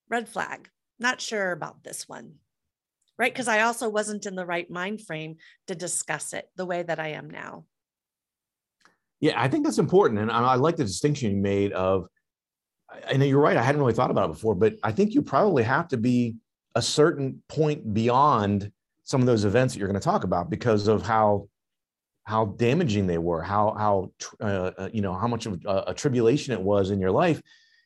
red 0.10 0.28
flag, 0.28 0.68
not 1.00 1.22
sure 1.22 1.54
about 1.54 1.86
this 1.86 2.08
one. 2.08 2.34
Right? 3.18 3.32
Because 3.32 3.48
I 3.48 3.62
also 3.62 3.88
wasn't 3.88 4.26
in 4.26 4.36
the 4.36 4.46
right 4.46 4.70
mind 4.70 5.00
frame 5.00 5.38
to 5.68 5.76
discuss 5.76 6.34
it 6.34 6.50
the 6.58 6.66
way 6.66 6.84
that 6.84 7.00
I 7.00 7.10
am 7.10 7.30
now. 7.30 7.64
Yeah, 9.22 9.42
I 9.42 9.48
think 9.48 9.64
that's 9.64 9.78
important, 9.78 10.20
and 10.20 10.30
I, 10.30 10.40
I 10.42 10.56
like 10.56 10.76
the 10.76 10.84
distinction 10.84 11.32
you 11.32 11.38
made 11.38 11.72
of. 11.72 12.08
I 13.08 13.14
know 13.14 13.24
you're 13.24 13.40
right. 13.40 13.56
I 13.56 13.64
hadn't 13.64 13.80
really 13.80 13.94
thought 13.94 14.12
about 14.12 14.30
it 14.30 14.34
before, 14.34 14.56
but 14.56 14.74
I 14.84 14.92
think 14.92 15.14
you 15.14 15.22
probably 15.22 15.64
have 15.64 15.88
to 15.90 15.98
be 15.98 16.36
a 16.76 16.82
certain 16.82 17.42
point 17.48 17.94
beyond 17.94 18.70
some 19.04 19.22
of 19.22 19.28
those 19.28 19.46
events 19.46 19.74
that 19.74 19.80
you're 19.80 19.88
going 19.88 20.00
to 20.00 20.04
talk 20.04 20.26
about 20.26 20.50
because 20.50 20.90
of 20.90 21.04
how 21.04 21.48
how 22.26 22.46
damaging 22.46 23.08
they 23.08 23.18
were, 23.18 23.42
how 23.42 23.76
how 23.78 24.12
uh, 24.40 24.72
uh, 24.78 24.90
you 24.94 25.02
know 25.02 25.14
how 25.14 25.28
much 25.28 25.46
of 25.46 25.62
a, 25.66 25.84
a 25.88 25.94
tribulation 25.94 26.54
it 26.54 26.62
was 26.62 26.90
in 26.90 27.00
your 27.00 27.12
life. 27.12 27.42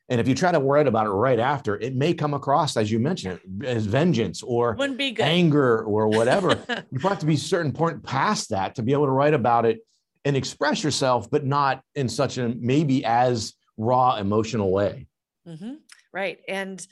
And 0.09 0.21
if 0.21 0.27
you 0.27 0.35
try 0.35 0.53
to 0.53 0.59
write 0.59 0.87
about 0.87 1.05
it 1.05 1.09
right 1.09 1.39
after, 1.39 1.77
it 1.77 1.93
may 1.93 2.13
come 2.13 2.33
across, 2.33 2.77
as 2.77 2.89
you 2.89 2.97
mentioned, 2.97 3.41
as 3.65 3.85
vengeance 3.85 4.41
or 4.41 4.73
Wouldn't 4.75 4.97
be 4.97 5.15
anger 5.19 5.83
or 5.83 6.07
whatever. 6.07 6.63
you 6.91 6.99
have 6.99 7.19
to 7.19 7.25
be 7.25 7.33
a 7.33 7.37
certain 7.37 7.73
point 7.73 8.03
past 8.03 8.49
that 8.51 8.75
to 8.75 8.83
be 8.83 8.93
able 8.93 9.05
to 9.05 9.11
write 9.11 9.33
about 9.33 9.65
it 9.65 9.79
and 10.23 10.37
express 10.37 10.81
yourself, 10.81 11.29
but 11.29 11.45
not 11.45 11.81
in 11.95 12.07
such 12.07 12.37
a 12.37 12.47
maybe 12.47 13.03
as 13.03 13.53
raw 13.75 14.15
emotional 14.15 14.71
way. 14.71 15.07
hmm 15.45 15.75
Right. 16.13 16.39
And 16.47 16.85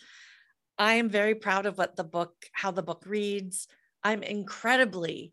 I 0.77 0.95
am 0.95 1.09
very 1.09 1.35
proud 1.35 1.65
of 1.65 1.77
what 1.77 1.95
the 1.95 2.03
book, 2.03 2.33
how 2.51 2.71
the 2.71 2.83
book 2.83 3.03
reads. 3.05 3.67
I'm 4.03 4.23
incredibly 4.23 5.31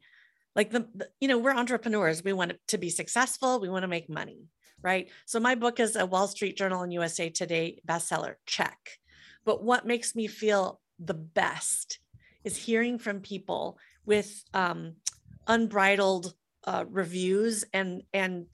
like 0.54 0.70
the, 0.70 0.86
the- 0.94 1.08
you 1.20 1.28
know, 1.28 1.38
we're 1.38 1.54
entrepreneurs. 1.54 2.22
We 2.24 2.32
want 2.32 2.52
to 2.68 2.78
be 2.78 2.90
successful. 2.90 3.60
We 3.60 3.68
want 3.68 3.82
to 3.82 3.88
make 3.88 4.08
money. 4.08 4.48
Right. 4.82 5.10
So 5.26 5.38
my 5.38 5.54
book 5.54 5.78
is 5.78 5.94
a 5.94 6.06
Wall 6.06 6.26
Street 6.26 6.56
Journal 6.56 6.82
and 6.82 6.92
USA 6.92 7.30
Today 7.30 7.80
bestseller. 7.86 8.34
Check. 8.46 8.76
But 9.44 9.62
what 9.62 9.86
makes 9.86 10.16
me 10.16 10.26
feel 10.26 10.80
the 10.98 11.14
best 11.14 12.00
is 12.44 12.56
hearing 12.56 12.98
from 12.98 13.20
people 13.20 13.78
with 14.04 14.42
um, 14.54 14.94
unbridled 15.46 16.34
uh, 16.64 16.84
reviews 16.88 17.64
and 17.72 18.02
and 18.12 18.46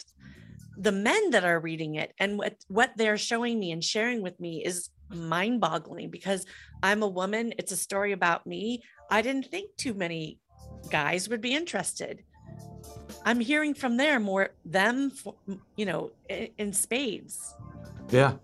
the 0.79 0.93
men 0.93 1.31
that 1.31 1.45
are 1.45 1.61
reading 1.61 1.97
it 1.97 2.13
and 2.19 2.39
what 2.39 2.57
what 2.69 2.93
they're 2.97 3.19
showing 3.19 3.59
me 3.59 3.71
and 3.73 3.85
sharing 3.85 4.23
with 4.23 4.39
me 4.41 4.65
is 4.65 4.89
mind 5.11 5.61
boggling 5.61 6.09
because 6.11 6.47
I'm 6.83 7.03
a 7.03 7.09
woman 7.09 7.53
it's 7.59 7.73
a 7.73 7.77
story 7.77 8.13
about 8.13 8.47
me 8.47 8.83
I 9.11 9.21
didn't 9.23 9.47
think 9.51 9.77
too 9.77 9.93
many 9.93 10.39
guys 10.91 11.29
would 11.29 11.41
be 11.41 11.55
interested 11.55 12.23
I'm 13.25 13.41
hearing 13.41 13.75
from 13.75 13.97
there 13.97 14.21
more 14.21 14.51
them 14.65 15.11
for, 15.11 15.35
you 15.77 15.87
know 15.87 16.11
in, 16.29 16.49
in 16.59 16.73
spades 16.73 17.55
Yeah. 18.11 18.35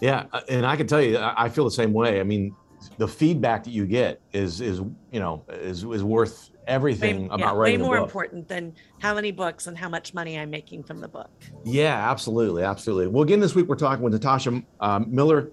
Yeah. 0.00 0.24
uh, 0.32 0.40
And 0.48 0.64
I 0.66 0.76
can 0.76 0.86
tell 0.86 1.02
you, 1.02 1.16
I 1.18 1.44
I 1.44 1.48
feel 1.48 1.64
the 1.64 1.70
same 1.70 1.92
way. 1.92 2.20
I 2.20 2.24
mean, 2.24 2.54
the 2.98 3.06
feedback 3.08 3.64
that 3.64 3.70
you 3.70 3.84
get 3.86 4.20
is, 4.32 4.60
is, 4.60 4.78
you 5.12 5.20
know, 5.20 5.44
is, 5.50 5.84
is 5.84 6.02
worth 6.02 6.50
way, 6.50 6.56
everything 6.66 7.26
yeah, 7.26 7.34
about 7.34 7.56
way 7.56 7.60
writing 7.72 7.80
more 7.82 7.96
book. 7.98 8.06
important 8.06 8.48
than 8.48 8.74
how 9.00 9.14
many 9.14 9.32
books 9.32 9.66
and 9.66 9.76
how 9.76 9.88
much 9.88 10.14
money 10.14 10.38
I'm 10.38 10.50
making 10.50 10.84
from 10.84 11.00
the 11.00 11.08
book 11.08 11.30
Yeah, 11.64 12.10
absolutely. 12.10 12.62
Absolutely. 12.62 13.08
Well, 13.08 13.22
again, 13.22 13.40
this 13.40 13.54
week 13.54 13.66
we're 13.68 13.76
talking 13.76 14.02
with 14.02 14.12
Natasha 14.14 14.62
um, 14.80 15.06
Miller, 15.08 15.50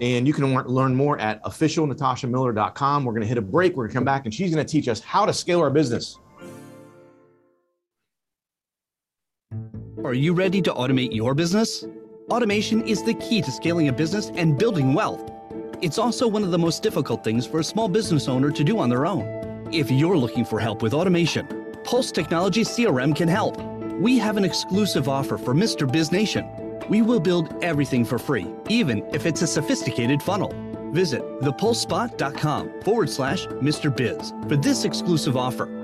and 0.00 0.26
you 0.26 0.32
can 0.32 0.54
learn 0.54 0.94
more 0.94 1.18
at 1.18 1.42
officialnatashamiller.com. 1.44 3.04
We're 3.04 3.12
going 3.12 3.22
to 3.22 3.28
hit 3.28 3.38
a 3.38 3.42
break. 3.42 3.76
We're 3.76 3.84
going 3.84 3.90
to 3.90 3.94
come 3.94 4.04
back, 4.04 4.24
and 4.24 4.34
she's 4.34 4.54
going 4.54 4.64
to 4.64 4.70
teach 4.70 4.88
us 4.88 5.00
how 5.00 5.26
to 5.26 5.32
scale 5.32 5.60
our 5.60 5.70
business. 5.70 6.18
Are 10.04 10.14
you 10.14 10.34
ready 10.34 10.60
to 10.62 10.72
automate 10.72 11.14
your 11.14 11.34
business? 11.34 11.84
Automation 12.30 12.86
is 12.86 13.02
the 13.02 13.14
key 13.14 13.40
to 13.42 13.50
scaling 13.50 13.88
a 13.88 13.92
business 13.92 14.30
and 14.34 14.58
building 14.58 14.92
wealth. 14.94 15.30
It's 15.80 15.98
also 15.98 16.26
one 16.28 16.42
of 16.42 16.50
the 16.50 16.58
most 16.58 16.82
difficult 16.82 17.24
things 17.24 17.46
for 17.46 17.60
a 17.60 17.64
small 17.64 17.88
business 17.88 18.28
owner 18.28 18.50
to 18.50 18.64
do 18.64 18.78
on 18.78 18.88
their 18.88 19.06
own. 19.06 19.68
If 19.72 19.90
you're 19.90 20.16
looking 20.16 20.44
for 20.44 20.60
help 20.60 20.82
with 20.82 20.94
automation, 20.94 21.46
Pulse 21.84 22.12
Technology 22.12 22.62
CRM 22.62 23.14
can 23.14 23.28
help. 23.28 23.60
We 24.00 24.18
have 24.18 24.36
an 24.36 24.44
exclusive 24.44 25.08
offer 25.08 25.36
for 25.36 25.54
Mr. 25.54 25.90
Biz 25.90 26.12
Nation. 26.12 26.48
We 26.88 27.02
will 27.02 27.20
build 27.20 27.62
everything 27.62 28.04
for 28.04 28.18
free, 28.18 28.46
even 28.68 29.04
if 29.14 29.26
it's 29.26 29.42
a 29.42 29.46
sophisticated 29.46 30.22
funnel. 30.22 30.52
Visit 30.92 31.22
thepulsespot.com 31.40 32.82
forward 32.82 33.10
slash 33.10 33.46
Mr. 33.46 33.94
Biz 33.94 34.32
for 34.48 34.56
this 34.56 34.84
exclusive 34.84 35.36
offer. 35.36 35.83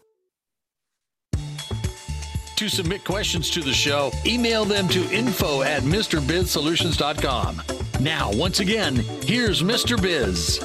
To 2.61 2.69
submit 2.69 3.03
questions 3.03 3.49
to 3.49 3.61
the 3.61 3.73
show, 3.73 4.11
email 4.23 4.65
them 4.65 4.87
to 4.89 5.01
info 5.11 5.63
at 5.63 5.81
MrBizSolutions.com. 5.81 7.59
Now, 7.99 8.31
once 8.33 8.59
again, 8.59 8.97
here's 9.23 9.63
Mr. 9.63 9.99
Biz. 9.99 10.59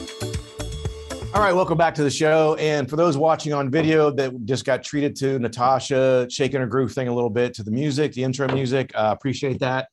All 1.33 1.41
right, 1.41 1.55
welcome 1.55 1.79
back 1.79 1.95
to 1.95 2.03
the 2.03 2.11
show. 2.11 2.55
And 2.57 2.91
for 2.91 2.97
those 2.97 3.17
watching 3.17 3.55
on 3.55 3.71
video 3.71 4.11
that 4.11 4.45
just 4.45 4.67
got 4.67 4.85
treated 4.85 5.17
to 5.17 5.39
Natasha 5.39 6.27
shaking 6.29 6.61
her 6.61 6.67
groove 6.67 6.93
thing 6.93 7.09
a 7.09 7.15
little 7.15 7.31
bit 7.31 7.55
to 7.55 7.63
the 7.63 7.71
music, 7.71 8.13
the 8.13 8.25
intro 8.25 8.47
music, 8.53 8.93
uh, 8.95 9.15
appreciate 9.17 9.59
that. 9.61 9.89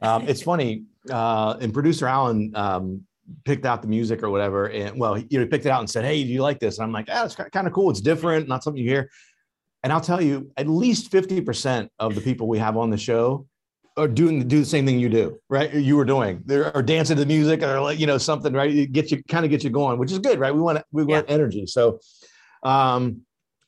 Um, 0.00 0.28
it's 0.28 0.42
funny, 0.42 0.84
uh, 1.10 1.56
and 1.60 1.74
producer 1.74 2.06
Alan 2.06 2.52
um, 2.54 3.02
picked 3.44 3.66
out 3.66 3.82
the 3.82 3.88
music 3.88 4.22
or 4.22 4.30
whatever, 4.30 4.70
and 4.70 4.96
well, 4.96 5.18
you 5.18 5.26
know, 5.32 5.40
he 5.40 5.46
picked 5.46 5.66
it 5.66 5.70
out 5.70 5.80
and 5.80 5.90
said, 5.90 6.04
"Hey, 6.04 6.22
do 6.22 6.30
you 6.30 6.40
like 6.40 6.60
this?" 6.60 6.78
And 6.78 6.84
I'm 6.84 6.92
like, 6.92 7.08
"Ah, 7.10 7.24
it's 7.24 7.34
kind 7.34 7.66
of 7.66 7.72
cool. 7.72 7.90
It's 7.90 8.00
different, 8.00 8.46
not 8.46 8.62
something 8.62 8.80
you 8.80 8.88
hear." 8.88 9.10
And 9.82 9.92
I'll 9.92 10.00
tell 10.00 10.20
you, 10.20 10.50
at 10.56 10.66
least 10.68 11.10
50% 11.12 11.88
of 11.98 12.14
the 12.14 12.20
people 12.20 12.48
we 12.48 12.58
have 12.58 12.76
on 12.76 12.90
the 12.90 12.96
show 12.96 13.46
are 13.96 14.08
doing 14.08 14.46
do 14.46 14.60
the 14.60 14.64
same 14.64 14.86
thing 14.86 14.98
you 14.98 15.08
do, 15.08 15.38
right? 15.48 15.72
You 15.72 15.96
were 15.96 16.04
doing, 16.04 16.42
they're 16.44 16.74
or 16.76 16.82
dancing 16.82 17.16
to 17.16 17.24
the 17.24 17.26
music 17.26 17.62
or 17.62 17.80
like, 17.80 17.98
you 17.98 18.06
know, 18.06 18.18
something, 18.18 18.52
right? 18.52 18.70
It 18.70 18.92
gets 18.92 19.10
you 19.10 19.22
kind 19.24 19.44
of 19.44 19.50
get 19.50 19.64
you 19.64 19.70
going, 19.70 19.98
which 19.98 20.12
is 20.12 20.18
good, 20.18 20.38
right? 20.38 20.54
We 20.54 20.60
want 20.60 20.82
we 20.92 21.04
want 21.04 21.28
yeah. 21.28 21.34
energy. 21.34 21.66
So 21.66 22.00
um, 22.62 23.22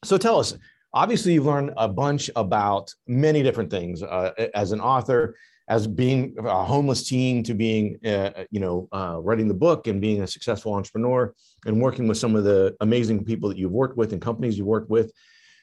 so 0.05 0.19
tell 0.19 0.39
us, 0.39 0.57
obviously 0.93 1.35
you've 1.35 1.47
learned 1.47 1.73
a 1.77 1.89
bunch 1.89 2.31
about 2.37 2.93
many 3.07 3.43
different 3.43 3.71
things 3.71 4.03
uh, 4.03 4.33
as 4.55 4.73
an 4.73 4.81
author 4.81 5.37
as 5.69 5.87
being 5.87 6.35
a 6.39 6.65
homeless 6.65 7.09
teen 7.09 7.45
to 7.45 7.55
being 7.55 7.97
uh, 8.05 8.45
you 8.51 8.61
know 8.61 8.89
uh, 8.93 9.19
writing 9.21 9.49
the 9.49 9.55
book 9.55 9.87
and 9.87 10.01
being 10.01 10.23
a 10.23 10.27
successful 10.27 10.75
entrepreneur 10.75 11.33
and 11.67 11.81
working 11.81 12.09
with 12.09 12.19
some 12.19 12.35
of 12.35 12.45
the 12.45 12.77
amazing 12.81 13.25
people 13.25 13.49
that 13.49 13.57
you've 13.57 13.71
worked 13.71 13.97
with 13.97 14.13
and 14.13 14.21
companies 14.21 14.59
you've 14.59 14.67
worked 14.67 14.91
with 14.91 15.13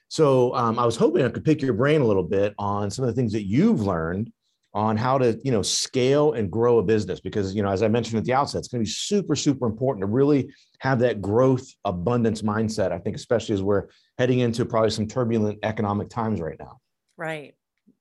so 0.09 0.55
um, 0.55 0.79
I 0.79 0.85
was 0.85 0.95
hoping 0.95 1.23
I 1.23 1.29
could 1.29 1.43
pick 1.43 1.61
your 1.61 1.73
brain 1.73 2.01
a 2.01 2.05
little 2.05 2.23
bit 2.23 2.53
on 2.57 2.89
some 2.89 3.03
of 3.03 3.13
the 3.13 3.19
things 3.19 3.33
that 3.33 3.45
you've 3.45 3.81
learned 3.81 4.31
on 4.73 4.95
how 4.95 5.17
to 5.17 5.39
you 5.43 5.51
know 5.51 5.61
scale 5.61 6.33
and 6.33 6.51
grow 6.51 6.77
a 6.77 6.83
business 6.83 7.19
because 7.19 7.55
you 7.55 7.63
know 7.63 7.69
as 7.69 7.81
I 7.81 7.87
mentioned 7.87 8.17
at 8.19 8.25
the 8.25 8.33
outset, 8.33 8.59
it's 8.59 8.67
going 8.67 8.83
to 8.83 8.87
be 8.87 8.91
super 8.91 9.35
super 9.35 9.65
important 9.65 10.03
to 10.03 10.07
really 10.07 10.53
have 10.79 10.99
that 10.99 11.21
growth 11.21 11.67
abundance 11.83 12.41
mindset. 12.41 12.91
I 12.91 12.99
think 12.99 13.15
especially 13.15 13.55
as 13.55 13.63
we're 13.63 13.87
heading 14.17 14.39
into 14.39 14.65
probably 14.65 14.91
some 14.91 15.07
turbulent 15.07 15.59
economic 15.63 16.09
times 16.09 16.39
right 16.39 16.59
now. 16.59 16.77
Right. 17.17 17.55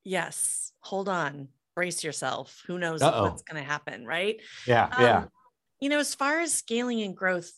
Yes. 0.05 0.73
Hold 0.81 1.09
on. 1.09 1.49
Brace 1.75 2.05
yourself. 2.05 2.63
Who 2.67 2.79
knows 2.79 3.03
Uh-oh. 3.03 3.23
what's 3.23 3.43
going 3.43 3.63
to 3.63 3.69
happen? 3.69 4.07
Right. 4.07 4.41
Yeah. 4.67 4.85
Um, 4.85 5.03
yeah. 5.03 5.25
You 5.81 5.89
know, 5.89 5.99
as 5.99 6.15
far 6.15 6.41
as 6.41 6.53
scaling 6.53 7.03
and 7.03 7.17
growth, 7.17 7.53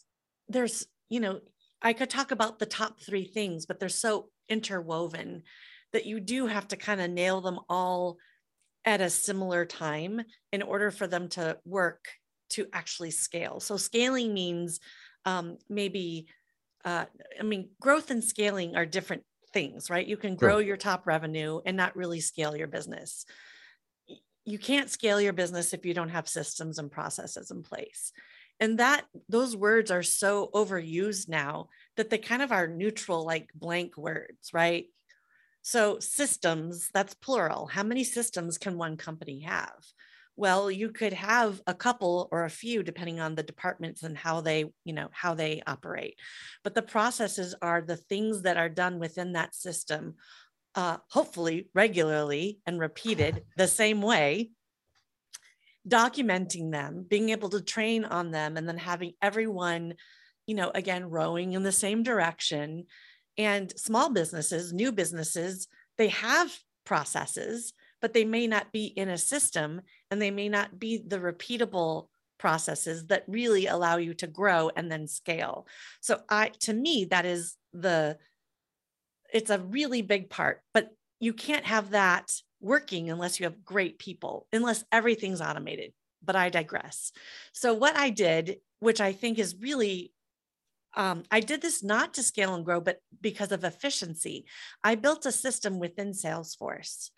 there's 0.49 0.87
you 1.09 1.21
know 1.21 1.41
I 1.83 1.93
could 1.93 2.11
talk 2.11 2.31
about 2.31 2.59
the 2.59 2.67
top 2.67 3.01
three 3.01 3.25
things, 3.25 3.67
but 3.67 3.81
they're 3.81 3.89
so 3.89 4.29
interwoven 4.49 5.43
that 5.93 6.07
you 6.07 6.21
do 6.21 6.47
have 6.47 6.69
to 6.69 6.77
kind 6.77 7.01
of 7.01 7.11
nail 7.11 7.41
them 7.41 7.59
all 7.69 8.19
at 8.85 9.01
a 9.01 9.11
similar 9.11 9.65
time 9.65 10.23
in 10.53 10.63
order 10.63 10.91
for 10.91 11.07
them 11.07 11.29
to 11.29 11.59
work 11.65 12.07
to 12.51 12.67
actually 12.73 13.11
scale. 13.11 13.61
So 13.61 13.77
scaling 13.77 14.33
means 14.33 14.81
um, 15.25 15.59
maybe, 15.69 16.27
uh, 16.85 17.05
I 17.39 17.43
mean, 17.43 17.71
growth 17.81 18.11
and 18.11 18.25
scaling 18.25 18.77
are 18.77 18.87
different 18.87 19.25
things, 19.53 19.91
right? 19.91 20.07
You 20.07 20.17
can 20.17 20.37
grow 20.37 20.57
sure. 20.57 20.63
your 20.63 20.77
top 20.77 21.07
revenue 21.07 21.61
and 21.65 21.77
not 21.77 21.97
really 21.97 22.21
scale 22.21 22.57
your 22.57 22.67
business. 22.67 23.27
You 24.45 24.59
can't 24.59 24.91
scale 24.91 25.21
your 25.21 25.35
business 25.35 25.75
if 25.75 25.85
you 25.85 25.93
don't 25.93 26.09
have 26.09 26.29
systems 26.29 26.79
and 26.79 26.91
processes 26.91 27.51
in 27.51 27.63
place. 27.63 28.13
And 28.61 28.79
that 28.79 29.05
those 29.29 29.55
words 29.55 29.91
are 29.91 30.03
so 30.03 30.51
overused 30.55 31.29
now 31.29 31.69
that 31.99 32.11
they 32.11 32.19
kind 32.19 32.43
of 32.43 32.53
are 32.53 32.67
neutral, 32.67 33.25
like 33.25 33.51
blank 33.55 33.97
words, 33.97 34.55
right? 34.55 34.87
So, 35.63 35.99
systems, 35.99 36.89
that's 36.95 37.15
plural. 37.15 37.67
How 37.67 37.83
many 37.83 38.05
systems 38.05 38.57
can 38.57 38.79
one 38.79 38.97
company 38.97 39.41
have? 39.41 39.75
Well, 40.37 40.71
you 40.71 40.91
could 40.91 41.13
have 41.13 41.61
a 41.67 41.75
couple 41.75 42.29
or 42.31 42.45
a 42.45 42.51
few 42.51 42.85
depending 42.85 43.19
on 43.19 43.35
the 43.35 43.43
departments 43.43 44.05
and 44.05 44.17
how 44.17 44.41
they, 44.41 44.67
you 44.85 44.93
know, 44.93 45.09
how 45.11 45.35
they 45.35 45.63
operate. 45.67 46.17
But 46.63 46.77
the 46.77 46.83
processes 46.83 47.57
are 47.61 47.83
the 47.83 47.97
things 47.97 48.43
that 48.43 48.57
are 48.57 48.69
done 48.69 49.01
within 49.01 49.33
that 49.33 49.55
system, 49.55 50.15
uh, 50.77 50.99
hopefully 51.11 51.69
regularly 51.75 52.61
and 52.67 52.79
repeated 52.79 53.43
the 53.57 53.67
same 53.67 54.01
way 54.01 54.53
documenting 55.89 56.71
them, 56.71 57.05
being 57.09 57.31
able 57.31 57.49
to 57.49 57.61
train 57.63 58.05
on 58.05 58.31
them, 58.31 58.57
and 58.57 58.69
then 58.69 58.79
having 58.79 59.15
everyone 59.23 59.95
you 60.49 60.55
know, 60.55 60.73
again, 60.75 61.11
rowing 61.11 61.53
in 61.53 61.63
the 61.63 61.71
same 61.71 62.03
direction. 62.03 62.87
And 63.37 63.71
small 63.79 64.11
businesses, 64.11 64.73
new 64.73 64.91
businesses, 64.91 65.69
they 65.99 66.09
have 66.09 66.51
processes, 66.85 67.75
but 68.01 68.15
they 68.15 68.25
may 68.25 68.47
not 68.47 68.73
be 68.73 68.87
in 68.87 69.11
a 69.11 69.19
system 69.19 69.83
and 70.11 70.21
they 70.21 70.31
may 70.31 70.49
not 70.49 70.79
be 70.79 70.99
the 71.07 71.19
repeatable 71.19 72.09
processes 72.39 73.07
that 73.09 73.25
really 73.29 73.67
allow 73.67 73.99
you 73.99 74.15
to 74.15 74.27
grow 74.27 74.71
and 74.75 74.91
then 74.91 75.07
scale. 75.07 75.67
So 76.01 76.21
I 76.31 76.53
to 76.61 76.73
me 76.73 77.07
that 77.11 77.27
is 77.27 77.57
the 77.73 78.17
it's 79.33 79.51
a 79.51 79.59
really 79.59 80.01
big 80.01 80.31
part, 80.31 80.63
but 80.73 80.89
you 81.21 81.35
can't 81.35 81.67
have 81.67 81.91
that 81.91 82.33
working 82.61 83.11
unless 83.11 83.39
you 83.39 83.45
have 83.45 83.65
great 83.65 83.99
people, 83.99 84.47
unless 84.53 84.85
everything's 84.91 85.43
automated. 85.43 85.93
But 86.25 86.37
I 86.37 86.49
digress. 86.49 87.13
So 87.53 87.75
what 87.75 87.97
I 87.97 88.11
did, 88.11 88.59
which 88.81 89.01
I 89.01 89.13
think 89.13 89.39
is 89.39 89.57
really 89.61 90.13
um, 90.99 91.23
I 91.31 91.39
did 91.39 91.63
this 91.63 91.83
not 91.85 92.13
to 92.15 92.25
scale 92.25 92.55
and 92.55 92.65
grow, 92.65 92.81
but 92.81 92.99
because 93.21 93.53
of 93.53 93.63
efficiency. 93.63 94.47
I 94.83 94.97
built 94.97 95.25
a 95.27 95.33
system 95.33 95.79
within 95.79 96.11
Salesforce 96.11 97.11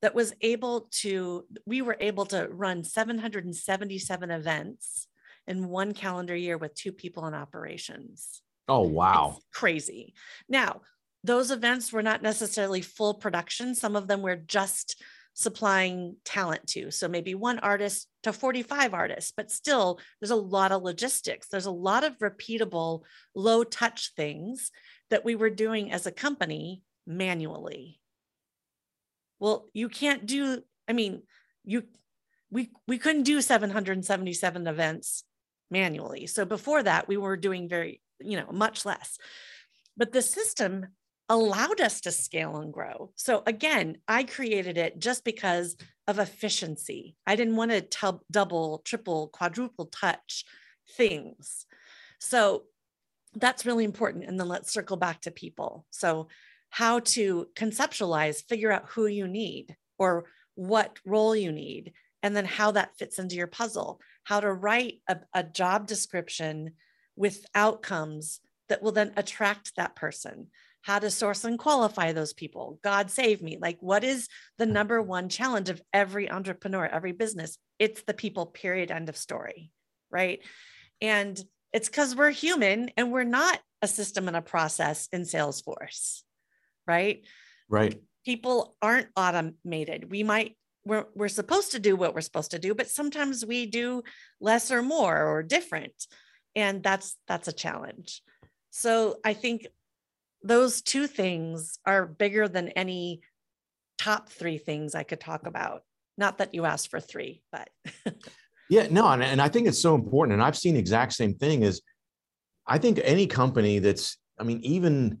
that 0.00 0.14
was 0.14 0.32
able 0.40 0.88
to, 1.02 1.44
we 1.66 1.82
were 1.82 1.98
able 2.00 2.24
to 2.26 2.48
run 2.50 2.82
777 2.82 4.30
events 4.30 5.06
in 5.46 5.68
one 5.68 5.92
calendar 5.92 6.34
year 6.34 6.56
with 6.56 6.74
two 6.74 6.92
people 6.92 7.26
in 7.26 7.34
operations. 7.34 8.40
Oh, 8.68 8.80
wow. 8.80 9.34
It's 9.36 9.46
crazy. 9.52 10.14
Now, 10.48 10.80
those 11.22 11.50
events 11.50 11.92
were 11.92 12.02
not 12.02 12.22
necessarily 12.22 12.80
full 12.80 13.14
production. 13.14 13.74
Some 13.74 13.96
of 13.96 14.08
them 14.08 14.22
were 14.22 14.36
just 14.36 15.02
supplying 15.38 16.16
talent 16.24 16.66
to. 16.66 16.90
So 16.90 17.08
maybe 17.08 17.34
one 17.34 17.58
artist 17.58 18.08
to 18.22 18.32
45 18.32 18.94
artists, 18.94 19.34
but 19.36 19.50
still 19.50 20.00
there's 20.18 20.30
a 20.30 20.36
lot 20.36 20.72
of 20.72 20.82
logistics. 20.82 21.48
There's 21.48 21.66
a 21.66 21.70
lot 21.70 22.04
of 22.04 22.18
repeatable, 22.18 23.02
low 23.34 23.62
touch 23.62 24.14
things 24.16 24.70
that 25.10 25.26
we 25.26 25.34
were 25.34 25.50
doing 25.50 25.92
as 25.92 26.06
a 26.06 26.10
company 26.10 26.82
manually. 27.06 28.00
Well, 29.38 29.68
you 29.74 29.90
can't 29.90 30.24
do, 30.24 30.62
I 30.88 30.94
mean, 30.94 31.22
you 31.64 31.82
we 32.50 32.70
we 32.86 32.96
couldn't 32.96 33.24
do 33.24 33.42
777 33.42 34.66
events 34.66 35.24
manually. 35.70 36.26
So 36.26 36.46
before 36.46 36.82
that, 36.82 37.08
we 37.08 37.18
were 37.18 37.36
doing 37.36 37.68
very, 37.68 38.00
you 38.20 38.38
know, 38.38 38.50
much 38.52 38.86
less. 38.86 39.18
But 39.98 40.12
the 40.12 40.22
system 40.22 40.86
allowed 41.28 41.80
us 41.80 42.00
to 42.02 42.12
scale 42.12 42.56
and 42.58 42.72
grow. 42.72 43.10
So 43.16 43.42
again, 43.46 43.98
I 44.06 44.24
created 44.24 44.78
it 44.78 44.98
just 44.98 45.24
because 45.24 45.76
of 46.06 46.18
efficiency. 46.18 47.16
I 47.26 47.36
didn't 47.36 47.56
want 47.56 47.72
to 47.72 47.80
tub, 47.80 48.20
double, 48.30 48.80
triple, 48.84 49.28
quadruple 49.28 49.86
touch 49.86 50.44
things. 50.96 51.66
So 52.20 52.64
that's 53.34 53.66
really 53.66 53.84
important. 53.84 54.24
And 54.24 54.38
then 54.38 54.48
let's 54.48 54.72
circle 54.72 54.96
back 54.96 55.20
to 55.22 55.30
people. 55.30 55.86
So, 55.90 56.28
how 56.70 56.98
to 56.98 57.46
conceptualize, 57.54 58.42
figure 58.48 58.72
out 58.72 58.88
who 58.88 59.06
you 59.06 59.28
need 59.28 59.76
or 59.98 60.24
what 60.56 60.98
role 61.06 61.34
you 61.34 61.52
need, 61.52 61.92
and 62.22 62.34
then 62.36 62.44
how 62.44 62.72
that 62.72 62.96
fits 62.98 63.18
into 63.18 63.36
your 63.36 63.46
puzzle, 63.46 64.00
how 64.24 64.40
to 64.40 64.52
write 64.52 65.00
a, 65.08 65.18
a 65.32 65.44
job 65.44 65.86
description 65.86 66.72
with 67.14 67.46
outcomes 67.54 68.40
that 68.68 68.82
will 68.82 68.92
then 68.92 69.12
attract 69.16 69.76
that 69.76 69.94
person 69.94 70.48
how 70.86 71.00
to 71.00 71.10
source 71.10 71.42
and 71.42 71.58
qualify 71.58 72.12
those 72.12 72.32
people. 72.32 72.78
God 72.84 73.10
save 73.10 73.42
me. 73.42 73.58
Like, 73.60 73.76
what 73.80 74.04
is 74.04 74.28
the 74.56 74.66
mm. 74.66 74.70
number 74.70 75.02
one 75.02 75.28
challenge 75.28 75.68
of 75.68 75.82
every 75.92 76.30
entrepreneur, 76.30 76.86
every 76.86 77.10
business? 77.10 77.58
It's 77.80 78.04
the 78.04 78.14
people, 78.14 78.46
period, 78.46 78.92
end 78.92 79.08
of 79.08 79.16
story. 79.16 79.72
Right. 80.12 80.44
And 81.00 81.42
it's 81.72 81.88
because 81.88 82.14
we're 82.14 82.30
human 82.30 82.92
and 82.96 83.10
we're 83.10 83.24
not 83.24 83.58
a 83.82 83.88
system 83.88 84.28
and 84.28 84.36
a 84.36 84.42
process 84.42 85.08
in 85.12 85.22
Salesforce. 85.22 86.22
Right. 86.86 87.24
Right. 87.68 88.00
People 88.24 88.76
aren't 88.80 89.08
automated. 89.16 90.08
We 90.08 90.22
might, 90.22 90.56
we're, 90.84 91.06
we're 91.16 91.26
supposed 91.26 91.72
to 91.72 91.80
do 91.80 91.96
what 91.96 92.14
we're 92.14 92.20
supposed 92.20 92.52
to 92.52 92.60
do, 92.60 92.76
but 92.76 92.88
sometimes 92.88 93.44
we 93.44 93.66
do 93.66 94.04
less 94.40 94.70
or 94.70 94.82
more 94.82 95.20
or 95.20 95.42
different. 95.42 96.06
And 96.54 96.80
that's, 96.80 97.16
that's 97.26 97.48
a 97.48 97.52
challenge. 97.52 98.22
So 98.70 99.16
I 99.24 99.32
think 99.32 99.66
those 100.46 100.82
two 100.82 101.06
things 101.06 101.78
are 101.84 102.06
bigger 102.06 102.48
than 102.48 102.68
any 102.70 103.20
top 103.98 104.28
three 104.28 104.58
things 104.58 104.94
I 104.94 105.02
could 105.02 105.20
talk 105.20 105.46
about. 105.46 105.82
Not 106.18 106.38
that 106.38 106.54
you 106.54 106.64
asked 106.64 106.90
for 106.90 107.00
three, 107.00 107.42
but 107.52 107.68
yeah, 108.70 108.86
no, 108.90 109.06
and, 109.08 109.22
and 109.22 109.40
I 109.40 109.48
think 109.48 109.66
it's 109.66 109.80
so 109.80 109.94
important. 109.94 110.34
And 110.34 110.42
I've 110.42 110.56
seen 110.56 110.76
exact 110.76 111.12
same 111.12 111.34
thing 111.34 111.62
is 111.62 111.82
I 112.66 112.78
think 112.78 113.00
any 113.02 113.26
company 113.26 113.78
that's, 113.78 114.16
I 114.38 114.44
mean, 114.44 114.60
even, 114.62 115.18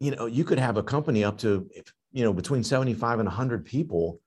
you 0.00 0.10
know, 0.14 0.26
you 0.26 0.44
could 0.44 0.58
have 0.58 0.76
a 0.76 0.82
company 0.82 1.24
up 1.24 1.38
to, 1.38 1.68
you 2.12 2.24
know, 2.24 2.32
between 2.32 2.64
75 2.64 3.20
and 3.20 3.26
100 3.26 3.64
people, 3.64 4.20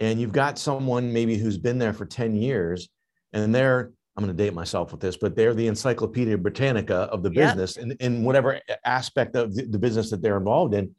and 0.00 0.20
you've 0.20 0.32
got 0.32 0.58
someone 0.58 1.12
maybe 1.12 1.36
who's 1.36 1.58
been 1.58 1.78
there 1.78 1.92
for 1.92 2.06
10 2.06 2.34
years, 2.34 2.88
and 3.32 3.54
they're, 3.54 3.92
I'm 4.16 4.24
going 4.24 4.34
to 4.34 4.44
date 4.44 4.54
myself 4.54 4.92
with 4.92 5.00
this, 5.00 5.16
but 5.16 5.36
they're 5.36 5.54
the 5.54 5.66
Encyclopedia 5.66 6.38
Britannica 6.38 7.08
of 7.12 7.22
the 7.22 7.30
Yep. 7.30 7.56
business 7.56 7.76
in, 7.76 7.92
in 8.00 8.24
whatever 8.24 8.60
aspect 8.84 9.36
of 9.36 9.54
the, 9.54 9.64
the 9.66 9.78
business 9.78 10.10
that 10.10 10.22
they're 10.22 10.38
involved 10.38 10.74
in. 10.74 10.94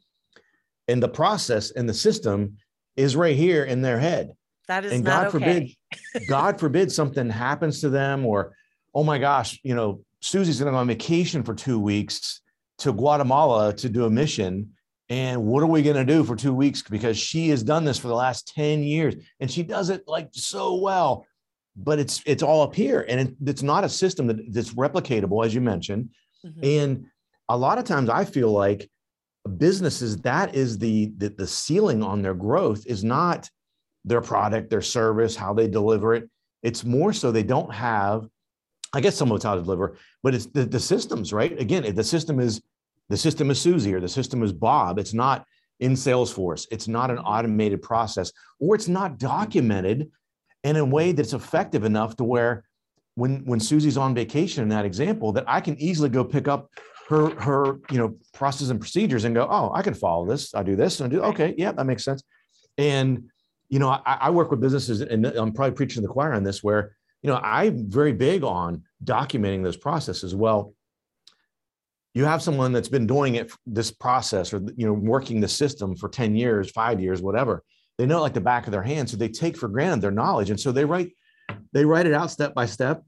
And 0.86 1.02
the 1.02 1.08
process 1.08 1.72
and 1.72 1.88
the 1.88 1.94
system 1.94 2.56
is 2.96 3.16
right 3.16 3.36
here 3.36 3.64
in 3.64 3.82
their 3.82 3.98
head 3.98 4.32
That 4.68 4.84
is 4.84 4.92
and 4.92 5.04
not 5.04 5.32
God 5.32 5.34
okay. 5.34 5.74
forbid, 5.92 6.28
God 6.28 6.60
forbid 6.60 6.92
something 6.92 7.28
happens 7.28 7.80
to 7.80 7.88
them, 7.88 8.24
or 8.24 8.54
oh 8.94 9.02
my 9.02 9.18
gosh, 9.18 9.58
you 9.64 9.74
know, 9.74 10.02
Susie's 10.20 10.58
going 10.58 10.66
to 10.66 10.72
go 10.72 10.78
on 10.78 10.86
vacation 10.86 11.42
for 11.42 11.54
two 11.54 11.78
weeks 11.78 12.40
to 12.78 12.92
Guatemala 12.92 13.72
to 13.74 13.88
do 13.88 14.04
a 14.04 14.10
mission. 14.10 14.70
And 15.08 15.44
what 15.44 15.62
are 15.62 15.66
we 15.66 15.82
going 15.82 15.96
to 15.96 16.04
do 16.04 16.22
for 16.22 16.36
two 16.36 16.54
weeks? 16.54 16.82
Because 16.82 17.18
she 17.18 17.48
has 17.48 17.62
done 17.62 17.84
this 17.84 17.98
for 17.98 18.08
the 18.08 18.14
last 18.14 18.52
10 18.54 18.82
years 18.82 19.14
and 19.40 19.50
she 19.50 19.62
does 19.62 19.90
it 19.90 20.04
like 20.06 20.28
so 20.32 20.76
well. 20.76 21.26
But 21.80 21.98
it's 21.98 22.22
it's 22.26 22.42
all 22.42 22.62
up 22.62 22.74
here. 22.74 23.06
And 23.08 23.20
it, 23.20 23.36
it's 23.46 23.62
not 23.62 23.84
a 23.84 23.88
system 23.88 24.26
that, 24.26 24.52
that's 24.52 24.74
replicatable, 24.74 25.44
as 25.46 25.54
you 25.54 25.60
mentioned. 25.60 26.10
Mhm. 26.44 26.82
And 26.82 27.06
a 27.48 27.56
lot 27.56 27.78
of 27.78 27.84
times 27.84 28.10
I 28.10 28.24
feel 28.24 28.50
like 28.50 28.90
businesses, 29.56 30.18
that 30.18 30.54
is 30.54 30.78
the, 30.78 31.12
the 31.16 31.28
the 31.30 31.46
ceiling 31.46 32.02
on 32.02 32.20
their 32.22 32.34
growth 32.34 32.84
is 32.86 33.04
not 33.04 33.48
their 34.04 34.20
product, 34.20 34.70
their 34.70 34.82
service, 34.82 35.36
how 35.36 35.54
they 35.54 35.68
deliver 35.68 36.14
it. 36.14 36.28
It's 36.62 36.84
more 36.84 37.12
so 37.12 37.30
they 37.30 37.42
don't 37.42 37.72
have, 37.72 38.28
I 38.92 39.00
guess 39.00 39.16
some 39.16 39.30
of 39.30 39.36
it's 39.36 39.44
how 39.44 39.54
to 39.54 39.62
deliver, 39.62 39.96
but 40.22 40.34
it's 40.34 40.46
the, 40.46 40.64
the 40.64 40.80
systems, 40.80 41.32
right? 41.32 41.58
Again, 41.60 41.84
if 41.84 41.94
the 41.94 42.04
system 42.04 42.40
is 42.40 42.60
the 43.08 43.16
system 43.16 43.50
is 43.50 43.60
Susie 43.60 43.94
or 43.94 44.00
the 44.00 44.08
system 44.08 44.42
is 44.42 44.52
Bob. 44.52 44.98
It's 44.98 45.14
not 45.14 45.46
in 45.80 45.92
Salesforce. 45.92 46.66
It's 46.70 46.88
not 46.88 47.10
an 47.10 47.18
automated 47.18 47.80
process, 47.80 48.32
or 48.60 48.74
it's 48.74 48.88
not 48.88 49.18
documented 49.18 50.10
in 50.64 50.76
a 50.76 50.84
way 50.84 51.12
that's 51.12 51.32
effective 51.32 51.84
enough 51.84 52.16
to 52.16 52.24
where 52.24 52.64
when 53.14 53.44
when 53.44 53.60
Susie's 53.60 53.96
on 53.96 54.14
vacation 54.14 54.62
in 54.62 54.68
that 54.68 54.84
example, 54.84 55.32
that 55.32 55.44
I 55.46 55.60
can 55.60 55.80
easily 55.80 56.08
go 56.08 56.24
pick 56.24 56.48
up 56.48 56.70
her 57.08 57.30
her 57.40 57.78
you 57.90 57.98
know 57.98 58.16
process 58.32 58.68
and 58.70 58.80
procedures 58.80 59.24
and 59.24 59.34
go, 59.34 59.46
oh, 59.50 59.72
I 59.74 59.82
can 59.82 59.94
follow 59.94 60.26
this. 60.26 60.54
I 60.54 60.62
do 60.62 60.76
this 60.76 61.00
and 61.00 61.12
I 61.12 61.16
do 61.16 61.22
okay, 61.24 61.54
yeah, 61.58 61.72
that 61.72 61.84
makes 61.84 62.04
sense. 62.04 62.22
And 62.76 63.24
you 63.68 63.78
know, 63.78 63.88
I, 63.88 64.00
I 64.06 64.30
work 64.30 64.50
with 64.50 64.60
businesses, 64.60 65.02
and 65.02 65.26
I'm 65.26 65.52
probably 65.52 65.74
preaching 65.74 66.02
to 66.02 66.06
the 66.06 66.12
choir 66.12 66.32
on 66.32 66.42
this, 66.42 66.62
where 66.62 66.96
you 67.22 67.30
know 67.30 67.36
I'm 67.36 67.90
very 67.90 68.12
big 68.12 68.44
on 68.44 68.84
documenting 69.04 69.62
those 69.62 69.76
processes. 69.76 70.34
Well, 70.34 70.74
you 72.14 72.24
have 72.24 72.42
someone 72.42 72.72
that's 72.72 72.88
been 72.88 73.06
doing 73.06 73.36
it 73.36 73.52
this 73.66 73.90
process 73.90 74.52
or 74.52 74.60
you 74.76 74.86
know 74.86 74.92
working 74.92 75.40
the 75.40 75.48
system 75.48 75.94
for 75.94 76.08
10 76.08 76.34
years 76.34 76.70
five 76.70 77.00
years 77.00 77.22
whatever 77.22 77.62
they 77.98 78.06
know 78.06 78.18
it 78.18 78.20
like 78.22 78.34
the 78.34 78.40
back 78.40 78.66
of 78.66 78.72
their 78.72 78.82
hand 78.82 79.10
so 79.10 79.16
they 79.16 79.28
take 79.28 79.56
for 79.56 79.68
granted 79.68 80.00
their 80.00 80.10
knowledge 80.10 80.50
and 80.50 80.58
so 80.58 80.72
they 80.72 80.84
write 80.84 81.12
they 81.72 81.84
write 81.84 82.06
it 82.06 82.14
out 82.14 82.30
step 82.30 82.54
by 82.54 82.64
step 82.64 83.02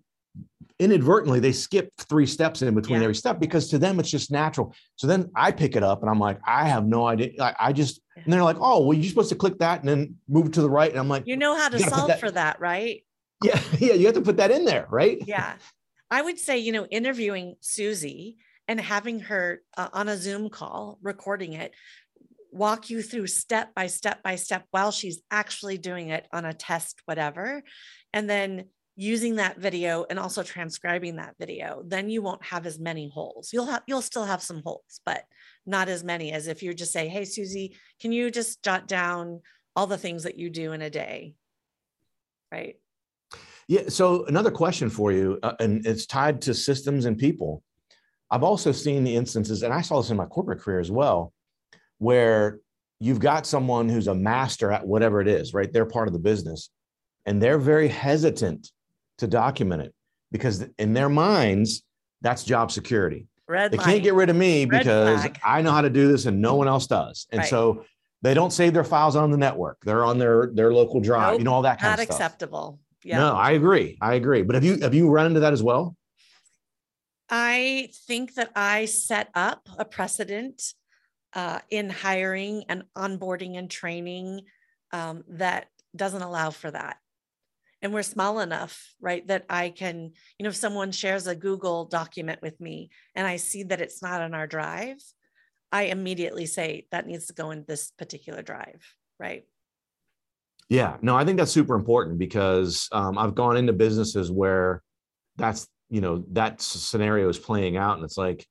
inadvertently 0.78 1.40
they 1.40 1.52
skip 1.52 1.90
three 1.98 2.26
steps 2.26 2.62
in 2.62 2.74
between 2.74 2.98
Yeah. 2.98 3.04
every 3.04 3.14
step 3.14 3.38
because 3.38 3.68
to 3.68 3.78
them 3.78 4.00
it's 4.00 4.10
just 4.10 4.30
natural 4.30 4.74
so 4.96 5.06
then 5.06 5.30
i 5.36 5.50
pick 5.52 5.76
it 5.76 5.82
up 5.82 6.00
and 6.02 6.10
i'm 6.10 6.18
like 6.18 6.38
i 6.46 6.66
have 6.66 6.86
no 6.86 7.06
idea 7.06 7.30
i, 7.40 7.54
I 7.60 7.72
just 7.72 8.00
and 8.16 8.32
they're 8.32 8.42
like 8.42 8.56
oh 8.60 8.84
well 8.84 8.94
you're 8.96 9.08
supposed 9.08 9.28
to 9.30 9.34
click 9.34 9.58
that 9.58 9.80
and 9.80 9.88
then 9.88 10.16
move 10.28 10.52
to 10.52 10.62
the 10.62 10.70
right 10.70 10.90
and 10.90 10.98
i'm 10.98 11.08
like 11.08 11.24
You 11.26 11.36
know 11.36 11.56
how 11.56 11.68
to 11.68 11.78
You 11.78 11.84
gotta 11.84 11.90
put 11.90 11.96
solve 11.98 12.08
that- 12.08 12.20
for 12.20 12.30
that, 12.32 12.60
right? 12.60 13.04
yeah 13.44 13.60
yeah 13.78 13.94
you 13.94 14.06
have 14.06 14.14
to 14.16 14.20
put 14.22 14.36
that 14.38 14.50
in 14.50 14.64
there 14.64 14.86
right 14.90 15.18
Yeah. 15.26 15.54
I 16.12 16.22
would 16.22 16.40
say, 16.40 16.58
you 16.58 16.72
know, 16.72 16.86
interviewing 16.86 17.54
Susie 17.60 18.36
and 18.66 18.80
having 18.80 19.20
her 19.20 19.62
uh, 19.76 19.90
on 19.92 20.08
a 20.08 20.16
Zoom 20.16 20.48
call, 20.50 20.98
recording 21.02 21.52
it, 21.52 21.70
walk 22.52 22.90
you 22.90 23.02
through 23.02 23.26
step 23.26 23.74
by 23.74 23.86
step 23.86 24.22
by 24.22 24.36
step 24.36 24.64
while 24.70 24.90
she's 24.90 25.22
actually 25.30 25.78
doing 25.78 26.10
it 26.10 26.26
on 26.32 26.44
a 26.44 26.52
test, 26.52 27.00
whatever. 27.04 27.62
And 28.12 28.28
then 28.28 28.66
using 28.96 29.36
that 29.36 29.58
video 29.58 30.04
and 30.10 30.18
also 30.18 30.42
transcribing 30.42 31.16
that 31.16 31.34
video, 31.38 31.82
then 31.86 32.10
you 32.10 32.22
won't 32.22 32.44
have 32.44 32.66
as 32.66 32.78
many 32.78 33.08
holes. 33.08 33.50
You'll 33.52 33.66
have 33.66 33.82
you'll 33.86 34.02
still 34.02 34.24
have 34.24 34.42
some 34.42 34.62
holes, 34.64 35.00
but 35.06 35.24
not 35.66 35.88
as 35.88 36.04
many 36.04 36.32
as 36.32 36.48
if 36.48 36.62
you 36.62 36.74
just 36.74 36.92
say, 36.92 37.08
Hey 37.08 37.24
Susie, 37.24 37.76
can 38.00 38.12
you 38.12 38.30
just 38.30 38.62
jot 38.62 38.88
down 38.88 39.40
all 39.76 39.86
the 39.86 39.98
things 39.98 40.24
that 40.24 40.38
you 40.38 40.50
do 40.50 40.72
in 40.72 40.82
a 40.82 40.90
day? 40.90 41.34
Right. 42.52 42.76
Yeah. 43.68 43.88
So 43.88 44.24
another 44.26 44.50
question 44.50 44.90
for 44.90 45.12
you, 45.12 45.38
uh, 45.42 45.52
and 45.60 45.86
it's 45.86 46.06
tied 46.06 46.42
to 46.42 46.54
systems 46.54 47.04
and 47.04 47.16
people. 47.16 47.62
I've 48.30 48.42
also 48.42 48.72
seen 48.72 49.04
the 49.04 49.16
instances, 49.16 49.62
and 49.62 49.72
I 49.72 49.80
saw 49.80 50.00
this 50.00 50.10
in 50.10 50.16
my 50.16 50.26
corporate 50.26 50.60
career 50.60 50.80
as 50.80 50.90
well, 50.90 51.32
where 52.00 52.58
you've 52.98 53.20
got 53.20 53.46
someone 53.46 53.88
who's 53.88 54.08
a 54.08 54.14
master 54.14 54.72
at 54.72 54.86
whatever 54.86 55.20
it 55.20 55.28
is, 55.28 55.54
right? 55.54 55.72
They're 55.72 55.86
part 55.86 56.08
of 56.08 56.12
the 56.12 56.18
business, 56.18 56.70
and 57.26 57.40
they're 57.40 57.58
very 57.58 57.88
hesitant 57.88 58.72
to 59.18 59.26
document 59.26 59.82
it 59.82 59.94
because 60.32 60.64
in 60.78 60.94
their 60.94 61.08
minds, 61.10 61.82
that's 62.22 62.42
job 62.42 62.72
security. 62.72 63.26
Red 63.46 63.70
They 63.72 63.76
line. 63.76 63.86
can't 63.86 64.02
get 64.02 64.14
rid 64.14 64.30
of 64.30 64.36
me 64.36 64.64
Red 64.64 64.78
because 64.80 65.20
flag. 65.20 65.38
I 65.44 65.60
know 65.60 65.72
how 65.72 65.82
to 65.82 65.90
do 65.90 66.08
this 66.10 66.24
and 66.26 66.40
no 66.40 66.54
one 66.54 66.68
else 66.68 66.86
does. 66.86 67.26
And 67.30 67.40
Right. 67.40 67.48
so 67.48 67.84
they 68.22 68.32
don't 68.32 68.52
save 68.52 68.72
their 68.74 68.84
files 68.84 69.16
on 69.16 69.30
the 69.30 69.36
network. 69.36 69.78
They're 69.84 70.04
on 70.04 70.18
their 70.18 70.50
their 70.54 70.72
local 70.72 71.00
drive, 71.00 71.32
Nope, 71.32 71.40
you 71.40 71.44
know, 71.44 71.52
all 71.54 71.62
that 71.62 71.80
kind 71.80 71.90
not 71.92 71.98
of 71.98 72.04
stuff. 72.04 72.18
Not 72.18 72.26
acceptable. 72.26 72.80
Yeah. 73.04 73.18
No, 73.18 73.34
I 73.34 73.50
agree. 73.52 73.98
I 74.00 74.14
agree. 74.14 74.42
But 74.42 74.54
have 74.54 74.64
you 74.64 74.78
have 74.80 74.94
you 74.94 75.10
run 75.10 75.26
into 75.26 75.40
that 75.40 75.52
as 75.52 75.62
well? 75.62 75.96
I 77.28 77.90
think 78.06 78.34
that 78.34 78.50
I 78.56 78.86
set 78.86 79.28
up 79.34 79.68
a 79.78 79.84
precedent 79.84 80.74
uh, 81.34 81.60
in 81.70 81.90
hiring 81.90 82.64
and 82.68 82.84
onboarding 82.96 83.56
and 83.56 83.70
training 83.70 84.42
um, 84.92 85.24
that 85.28 85.66
doesn't 85.94 86.22
allow 86.22 86.50
for 86.50 86.70
that. 86.70 86.96
And 87.82 87.94
we're 87.94 88.02
small 88.02 88.40
enough, 88.40 88.94
right, 89.00 89.26
that 89.28 89.46
I 89.48 89.70
can, 89.70 90.12
you 90.38 90.42
know, 90.42 90.50
if 90.50 90.56
someone 90.56 90.92
shares 90.92 91.26
a 91.26 91.34
Google 91.34 91.86
document 91.86 92.42
with 92.42 92.60
me 92.60 92.90
and 93.14 93.26
I 93.26 93.36
see 93.36 93.62
that 93.64 93.80
it's 93.80 94.02
not 94.02 94.20
on 94.20 94.34
our 94.34 94.46
drive, 94.46 94.98
I 95.72 95.84
immediately 95.84 96.46
say 96.46 96.86
that 96.90 97.06
needs 97.06 97.26
to 97.26 97.32
go 97.32 97.52
in 97.52 97.64
this 97.66 97.92
particular 97.96 98.42
drive, 98.42 98.82
right? 99.18 99.44
Yeah, 100.68 100.98
no, 101.02 101.16
I 101.16 101.24
think 101.24 101.38
that's 101.38 101.50
super 101.50 101.74
important 101.74 102.18
because 102.18 102.88
um, 102.92 103.18
I've 103.18 103.34
gone 103.34 103.56
into 103.56 103.72
businesses 103.72 104.30
where 104.30 104.82
that's 105.36 105.66
you 105.88 106.00
know 106.00 106.24
that 106.30 106.60
scenario 106.60 107.28
is 107.28 107.38
playing 107.38 107.76
out, 107.76 107.96
and 107.96 108.04
it's 108.04 108.16
like, 108.16 108.46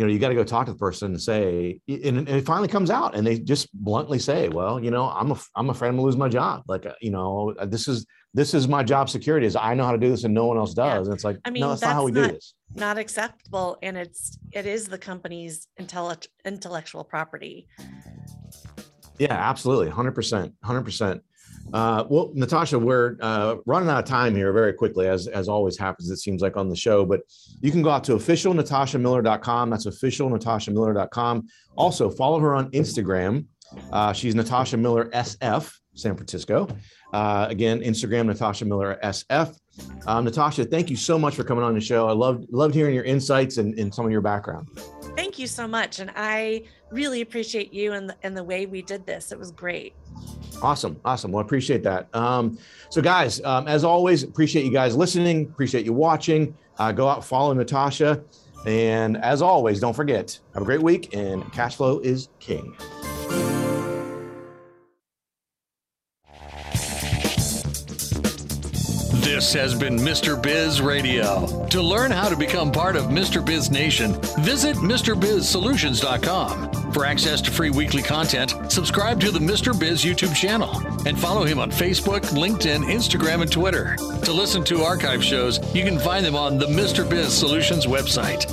you 0.00 0.06
know, 0.06 0.12
you 0.14 0.18
got 0.18 0.30
to 0.30 0.34
go 0.34 0.44
talk 0.44 0.64
to 0.64 0.72
the 0.72 0.78
person 0.78 1.10
and 1.12 1.20
say, 1.20 1.78
and, 1.86 2.16
and 2.16 2.28
it 2.30 2.46
finally 2.46 2.68
comes 2.68 2.88
out, 2.88 3.14
and 3.14 3.26
they 3.26 3.38
just 3.38 3.68
bluntly 3.74 4.18
say, 4.18 4.48
well, 4.48 4.82
you 4.82 4.90
know, 4.90 5.10
I'm 5.10 5.30
a 5.32 5.38
I'm 5.54 5.68
afraid 5.68 5.88
I'm 5.88 5.96
gonna 5.96 6.06
lose 6.06 6.16
my 6.16 6.30
job. 6.30 6.62
Like, 6.66 6.86
uh, 6.86 6.94
you 7.02 7.10
know, 7.10 7.54
uh, 7.58 7.66
this 7.66 7.86
is 7.86 8.06
this 8.32 8.54
is 8.54 8.66
my 8.66 8.82
job 8.82 9.10
security 9.10 9.46
is 9.46 9.56
I 9.56 9.74
know 9.74 9.84
how 9.84 9.92
to 9.92 9.98
do 9.98 10.08
this 10.08 10.24
and 10.24 10.32
no 10.32 10.46
one 10.46 10.56
else 10.56 10.72
Yeah. 10.74 10.94
does. 10.94 11.08
And 11.08 11.14
it's 11.14 11.22
like, 11.24 11.36
I 11.44 11.50
mean, 11.50 11.60
no, 11.60 11.68
that's, 11.68 11.82
not 11.82 11.92
how 11.92 12.04
we 12.04 12.12
that's 12.12 12.28
do 12.28 12.32
this. 12.34 12.54
Not 12.74 12.96
acceptable. 12.96 13.76
And 13.82 13.98
it's, 13.98 14.38
it 14.52 14.64
is 14.64 14.86
the 14.86 14.96
company's 14.96 15.66
intellect, 15.78 16.28
intellectual 16.46 17.04
property. 17.04 17.66
Yeah, 19.18 19.34
absolutely. 19.34 19.90
100%. 19.90 20.52
100%. 20.64 21.20
Uh, 21.72 22.04
well, 22.08 22.30
Natasha, 22.34 22.78
we're 22.78 23.16
uh, 23.20 23.56
running 23.66 23.88
out 23.88 23.98
of 23.98 24.04
time 24.04 24.34
here 24.34 24.52
very 24.52 24.72
quickly, 24.72 25.06
as, 25.08 25.26
as 25.28 25.48
always 25.48 25.78
happens, 25.78 26.10
it 26.10 26.16
seems 26.16 26.42
like 26.42 26.56
on 26.56 26.68
the 26.68 26.76
show. 26.76 27.04
But 27.04 27.20
you 27.60 27.70
can 27.70 27.82
go 27.82 27.90
out 27.90 28.04
to 28.04 28.12
officialnatashamiller.com. 28.12 29.70
That's 29.70 29.86
officialnatashamiller.com. 29.86 31.46
Also, 31.76 32.10
follow 32.10 32.40
her 32.40 32.54
on 32.54 32.70
Instagram. 32.72 33.46
Uh, 33.92 34.12
she's 34.12 34.34
Natasha 34.34 34.76
Miller 34.76 35.06
SF, 35.10 35.72
San 35.94 36.16
Francisco. 36.16 36.68
Uh, 37.12 37.46
again, 37.48 37.80
Instagram, 37.80 38.26
Natasha 38.26 38.64
Miller 38.64 38.98
SF. 39.02 39.56
Um, 40.06 40.24
Natasha, 40.24 40.64
thank 40.64 40.90
you 40.90 40.96
so 40.96 41.18
much 41.18 41.34
for 41.34 41.44
coming 41.44 41.64
on 41.64 41.74
the 41.74 41.80
show. 41.80 42.08
I 42.08 42.12
loved 42.12 42.46
loved 42.50 42.74
hearing 42.74 42.94
your 42.94 43.04
insights 43.04 43.56
and, 43.56 43.78
and 43.78 43.94
some 43.94 44.04
of 44.04 44.10
your 44.10 44.20
background. 44.20 44.68
Thank 45.16 45.38
you 45.38 45.46
so 45.46 45.66
much. 45.66 46.00
And 46.00 46.10
I 46.16 46.64
really 46.90 47.20
appreciate 47.20 47.72
you 47.72 47.92
and 47.92 48.10
the, 48.10 48.16
and 48.22 48.36
the 48.36 48.44
way 48.44 48.66
we 48.66 48.82
did 48.82 49.06
this. 49.06 49.32
It 49.32 49.38
was 49.38 49.50
great. 49.50 49.94
Awesome. 50.62 51.00
Awesome. 51.04 51.32
Well, 51.32 51.42
I 51.42 51.46
appreciate 51.46 51.82
that. 51.84 52.14
Um, 52.14 52.58
so, 52.90 53.00
guys, 53.00 53.40
um, 53.42 53.66
as 53.68 53.84
always, 53.84 54.22
appreciate 54.22 54.64
you 54.64 54.72
guys 54.72 54.96
listening. 54.96 55.46
Appreciate 55.46 55.84
you 55.86 55.92
watching. 55.92 56.54
Uh, 56.78 56.92
go 56.92 57.08
out, 57.08 57.24
follow 57.24 57.52
Natasha. 57.52 58.22
And 58.66 59.16
as 59.18 59.40
always, 59.40 59.80
don't 59.80 59.94
forget, 59.94 60.38
have 60.54 60.62
a 60.62 60.66
great 60.66 60.82
week 60.82 61.14
and 61.14 61.50
cash 61.52 61.76
flow 61.76 61.98
is 62.00 62.28
king. 62.40 62.76
This 69.40 69.54
has 69.54 69.74
been 69.74 69.96
Mr. 69.96 70.40
Biz 70.40 70.80
Radio. 70.82 71.66
To 71.68 71.80
learn 71.80 72.10
how 72.10 72.28
to 72.28 72.36
become 72.36 72.70
part 72.70 72.94
of 72.94 73.06
Mr. 73.06 73.42
Biz 73.42 73.70
Nation, 73.70 74.12
visit 74.40 74.76
MrBizSolutions.com. 74.76 76.92
For 76.92 77.06
access 77.06 77.40
to 77.40 77.50
free 77.50 77.70
weekly 77.70 78.02
content, 78.02 78.52
subscribe 78.70 79.18
to 79.20 79.30
the 79.30 79.38
Mr. 79.38 79.72
Biz 79.80 80.04
YouTube 80.04 80.36
channel 80.36 80.76
and 81.06 81.18
follow 81.18 81.44
him 81.44 81.58
on 81.58 81.70
Facebook, 81.70 82.20
LinkedIn, 82.34 82.84
Instagram, 82.84 83.40
and 83.40 83.50
Twitter. 83.50 83.96
To 84.24 84.30
listen 84.30 84.62
to 84.64 84.82
archive 84.82 85.24
shows, 85.24 85.58
you 85.74 85.84
can 85.84 85.98
find 85.98 86.26
them 86.26 86.36
on 86.36 86.58
the 86.58 86.66
Mr. 86.66 87.08
Biz 87.08 87.32
Solutions 87.32 87.86
website. 87.86 88.44